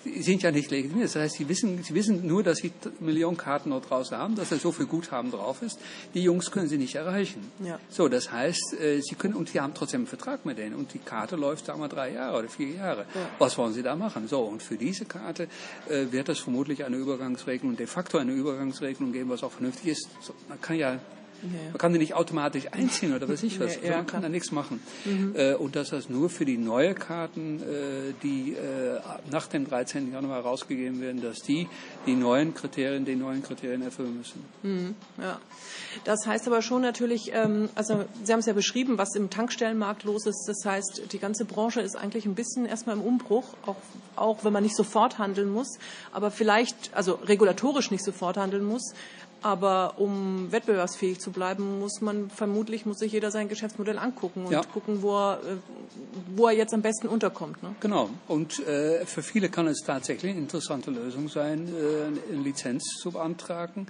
Sie 0.05 0.21
sind 0.21 0.41
ja 0.41 0.51
nicht 0.51 0.71
legitimiert. 0.71 1.13
Das 1.13 1.17
heißt, 1.17 1.35
Sie 1.35 1.49
wissen, 1.49 1.83
Sie 1.83 1.93
wissen 1.93 2.25
nur, 2.25 2.43
dass 2.43 2.59
Sie 2.59 2.71
Millionen 3.01 3.35
Karten 3.35 3.71
dort 3.71 3.89
draußen 3.89 4.17
haben, 4.17 4.35
dass 4.35 4.47
da 4.47 4.55
so 4.55 4.71
viel 4.71 4.85
Guthaben 4.85 5.31
drauf 5.31 5.61
ist. 5.61 5.79
Die 6.13 6.23
Jungs 6.23 6.49
können 6.49 6.69
Sie 6.69 6.77
nicht 6.77 6.95
erreichen. 6.95 7.51
Ja. 7.61 7.77
So, 7.89 8.07
das 8.07 8.31
heißt, 8.31 8.75
äh, 8.79 9.01
Sie 9.01 9.15
können, 9.15 9.33
und 9.33 9.49
Sie 9.49 9.59
haben 9.59 9.73
trotzdem 9.73 10.01
einen 10.01 10.07
Vertrag 10.07 10.45
mit 10.45 10.59
denen. 10.59 10.75
Und 10.75 10.93
die 10.93 10.99
Karte 10.99 11.35
läuft, 11.35 11.65
sagen 11.65 11.81
wir, 11.81 11.89
drei 11.89 12.13
Jahre 12.13 12.39
oder 12.39 12.47
vier 12.47 12.69
Jahre. 12.69 13.01
Ja. 13.01 13.29
Was 13.37 13.57
wollen 13.57 13.73
Sie 13.73 13.83
da 13.83 13.97
machen? 13.97 14.29
So, 14.29 14.43
und 14.43 14.63
für 14.63 14.77
diese 14.77 15.03
Karte 15.03 15.49
äh, 15.89 16.09
wird 16.09 16.29
es 16.29 16.39
vermutlich 16.39 16.85
eine 16.85 16.95
Übergangsregelung, 16.95 17.75
de 17.75 17.85
facto 17.85 18.17
eine 18.17 18.31
Übergangsregelung 18.31 19.11
geben, 19.11 19.29
was 19.29 19.43
auch 19.43 19.51
vernünftig 19.51 19.89
ist. 19.91 20.07
So, 20.21 20.33
man 20.47 20.61
kann 20.61 20.77
ja. 20.77 21.01
Man 21.41 21.77
kann 21.77 21.93
die 21.93 21.99
nicht 21.99 22.13
automatisch 22.13 22.65
einziehen 22.71 23.13
oder 23.13 23.27
was 23.29 23.43
ich 23.43 23.59
was. 23.59 23.77
Man 23.81 24.07
kann 24.07 24.21
da 24.21 24.29
nichts 24.29 24.51
machen. 24.51 24.79
Mhm. 25.05 25.35
Äh, 25.35 25.53
und 25.55 25.75
dass 25.75 25.89
das 25.89 26.09
nur 26.09 26.29
für 26.29 26.45
die 26.45 26.57
neuen 26.57 26.95
Karten, 26.95 27.61
äh, 27.61 28.13
die 28.23 28.53
äh, 28.53 28.99
nach 29.31 29.47
dem 29.47 29.67
13. 29.67 30.11
Januar 30.11 30.41
rausgegeben 30.41 31.01
werden, 31.01 31.21
dass 31.21 31.39
die 31.39 31.67
die 32.05 32.15
neuen 32.15 32.53
Kriterien, 32.53 33.05
die 33.05 33.15
neuen 33.15 33.43
Kriterien 33.43 33.81
erfüllen 33.81 34.17
müssen. 34.17 34.43
Mhm. 34.63 34.95
Ja. 35.21 35.39
Das 36.03 36.25
heißt 36.25 36.47
aber 36.47 36.61
schon 36.61 36.81
natürlich, 36.81 37.31
ähm, 37.33 37.69
also 37.75 38.05
Sie 38.23 38.31
haben 38.31 38.39
es 38.39 38.45
ja 38.45 38.53
beschrieben, 38.53 38.97
was 38.97 39.15
im 39.15 39.29
Tankstellenmarkt 39.29 40.03
los 40.03 40.25
ist. 40.25 40.45
Das 40.47 40.65
heißt, 40.65 41.03
die 41.11 41.19
ganze 41.19 41.45
Branche 41.45 41.81
ist 41.81 41.95
eigentlich 41.95 42.25
ein 42.25 42.35
bisschen 42.35 42.65
erstmal 42.65 42.95
im 42.95 43.01
Umbruch, 43.01 43.55
auch, 43.65 43.75
auch 44.15 44.43
wenn 44.43 44.53
man 44.53 44.63
nicht 44.63 44.75
sofort 44.75 45.17
handeln 45.17 45.49
muss, 45.49 45.77
aber 46.11 46.31
vielleicht, 46.31 46.93
also 46.93 47.13
regulatorisch 47.13 47.91
nicht 47.91 48.03
sofort 48.03 48.37
handeln 48.37 48.63
muss, 48.63 48.93
aber 49.41 49.95
um 49.97 50.51
wettbewerbsfähig 50.51 51.19
zu 51.19 51.31
bleiben, 51.31 51.79
muss 51.79 52.01
man 52.01 52.29
vermutlich 52.29 52.85
muss 52.85 52.99
sich 52.99 53.11
jeder 53.11 53.31
sein 53.31 53.49
Geschäftsmodell 53.49 53.97
angucken 53.99 54.45
und 54.45 54.51
ja. 54.51 54.61
gucken, 54.61 55.01
wo 55.01 55.15
er, 55.15 55.39
äh, 55.43 55.57
wo 56.35 56.47
er 56.47 56.53
jetzt 56.53 56.73
am 56.73 56.81
besten 56.81 57.07
unterkommt. 57.07 57.61
Ne? 57.63 57.75
Genau. 57.79 58.09
Und 58.27 58.59
äh, 58.67 59.05
für 59.05 59.21
viele 59.21 59.49
kann 59.49 59.67
es 59.67 59.83
tatsächlich 59.85 60.31
eine 60.31 60.41
interessante 60.41 60.91
Lösung 60.91 61.29
sein, 61.29 61.67
äh, 61.67 62.33
eine 62.33 62.43
Lizenz 62.43 62.83
zu 63.01 63.11
beantragen 63.11 63.87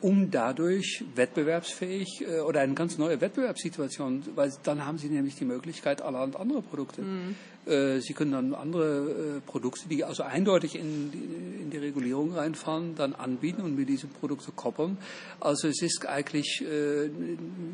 um 0.00 0.30
dadurch 0.30 1.04
wettbewerbsfähig 1.14 2.24
äh, 2.28 2.40
oder 2.40 2.60
eine 2.60 2.74
ganz 2.74 2.98
neue 2.98 3.20
Wettbewerbssituation, 3.20 4.24
weil 4.34 4.52
dann 4.62 4.84
haben 4.84 4.98
Sie 4.98 5.08
nämlich 5.08 5.36
die 5.36 5.44
Möglichkeit 5.44 6.02
allerhand 6.02 6.36
andere 6.36 6.62
Produkte. 6.62 7.02
Mhm. 7.02 7.36
Äh, 7.66 8.00
Sie 8.00 8.12
können 8.12 8.32
dann 8.32 8.54
andere 8.54 9.38
äh, 9.38 9.40
Produkte, 9.40 9.88
die 9.88 10.04
also 10.04 10.24
eindeutig 10.24 10.74
in 10.74 11.10
die, 11.12 11.62
in 11.62 11.70
die 11.70 11.78
Regulierung 11.78 12.34
reinfallen, 12.34 12.96
dann 12.96 13.14
anbieten 13.14 13.62
und 13.62 13.76
mit 13.76 13.88
diesen 13.88 14.10
Produkten 14.10 14.54
koppeln. 14.56 14.98
Also 15.40 15.68
es 15.68 15.80
ist 15.80 16.06
eigentlich, 16.06 16.62
äh, 16.62 17.08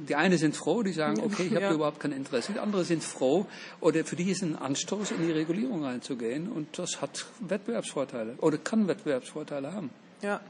die 0.09 0.15
eine 0.15 0.37
sind 0.39 0.57
froh, 0.57 0.83
die 0.83 0.93
sagen, 0.93 1.21
okay, 1.21 1.47
ich 1.47 1.55
habe 1.55 1.61
ja. 1.65 1.75
überhaupt 1.75 2.01
kein 2.01 2.13
Interesse. 2.13 2.53
Die 2.53 2.59
andere 2.59 2.85
sind 2.85 3.03
froh 3.03 3.47
oder 3.81 4.05
für 4.05 4.17
die 4.17 4.31
ist 4.31 4.43
ein 4.43 4.57
Anstoß, 4.57 5.13
in 5.13 5.27
die 5.27 5.33
Regulierung 5.33 5.85
reinzugehen 5.85 6.49
und 6.49 6.79
das 6.79 7.01
hat 7.01 7.27
Wettbewerbsvorteile 7.41 8.35
oder 8.39 8.59
kann 8.59 8.89
Wettbewerbsvorteile 8.89 9.73
haben. 9.73 9.91
Ja. 10.23 10.41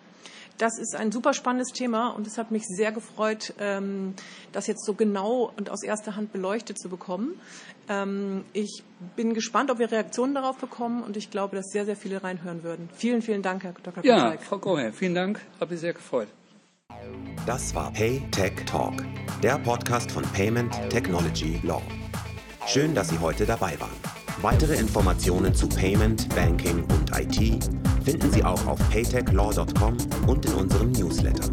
Das 0.59 0.77
ist 0.77 0.97
ein 0.97 1.13
super 1.13 1.35
spannendes 1.35 1.73
Thema 1.73 2.09
und 2.09 2.27
es 2.27 2.37
hat 2.37 2.51
mich 2.51 2.67
sehr 2.67 2.91
gefreut, 2.91 3.55
ähm, 3.61 4.15
das 4.51 4.67
jetzt 4.67 4.85
so 4.85 4.95
genau 4.95 5.53
und 5.57 5.71
aus 5.71 5.85
erster 5.85 6.17
Hand 6.17 6.33
beleuchtet 6.33 6.79
zu 6.81 6.89
bekommen. 6.89 7.41
Ähm, 7.89 8.45
ich 8.53 8.83
bin 9.15 9.35
gespannt, 9.35 9.71
ob 9.71 9.79
wir 9.79 9.91
Reaktionen 9.91 10.35
darauf 10.35 10.59
bekommen 10.59 11.05
und 11.05 11.17
ich 11.17 11.31
glaube, 11.31 11.55
dass 11.55 11.67
sehr, 11.71 11.85
sehr 11.85 11.95
viele 11.95 12.25
reinhören 12.25 12.65
würden. 12.65 12.89
Vielen, 12.93 13.23
vielen 13.23 13.43
Dank, 13.43 13.63
Herr 13.63 13.73
Dr. 13.73 14.05
Ja, 14.05 14.35
Frau 14.41 14.59
Koher, 14.59 14.93
vielen 14.93 15.15
Dank. 15.15 15.41
Habe 15.61 15.73
mich 15.73 15.81
sehr 15.81 15.93
gefreut. 15.93 16.29
Das 17.47 17.73
war 17.77 17.93
Pay 17.93 18.21
Tech 18.33 18.53
Talk, 18.67 18.95
der 19.43 19.59
Podcast 19.59 20.11
von 20.11 20.25
Payment 20.33 20.73
Technology 20.91 21.61
Law. 21.63 21.83
Schön, 22.67 22.97
dass 22.97 23.11
Sie 23.11 23.19
heute 23.21 23.47
dabei 23.47 23.79
waren. 23.79 23.97
Weitere 24.43 24.75
Informationen 24.75 25.55
zu 25.55 25.69
Payment, 25.69 26.29
Banking 26.35 26.85
und 26.85 27.11
IT 27.17 27.65
finden 28.09 28.33
Sie 28.33 28.43
auch 28.43 28.67
auf 28.67 28.79
paytechlaw.com 28.89 29.97
und 30.27 30.47
in 30.47 30.55
unserem 30.55 30.93
Newsletter. 30.93 31.45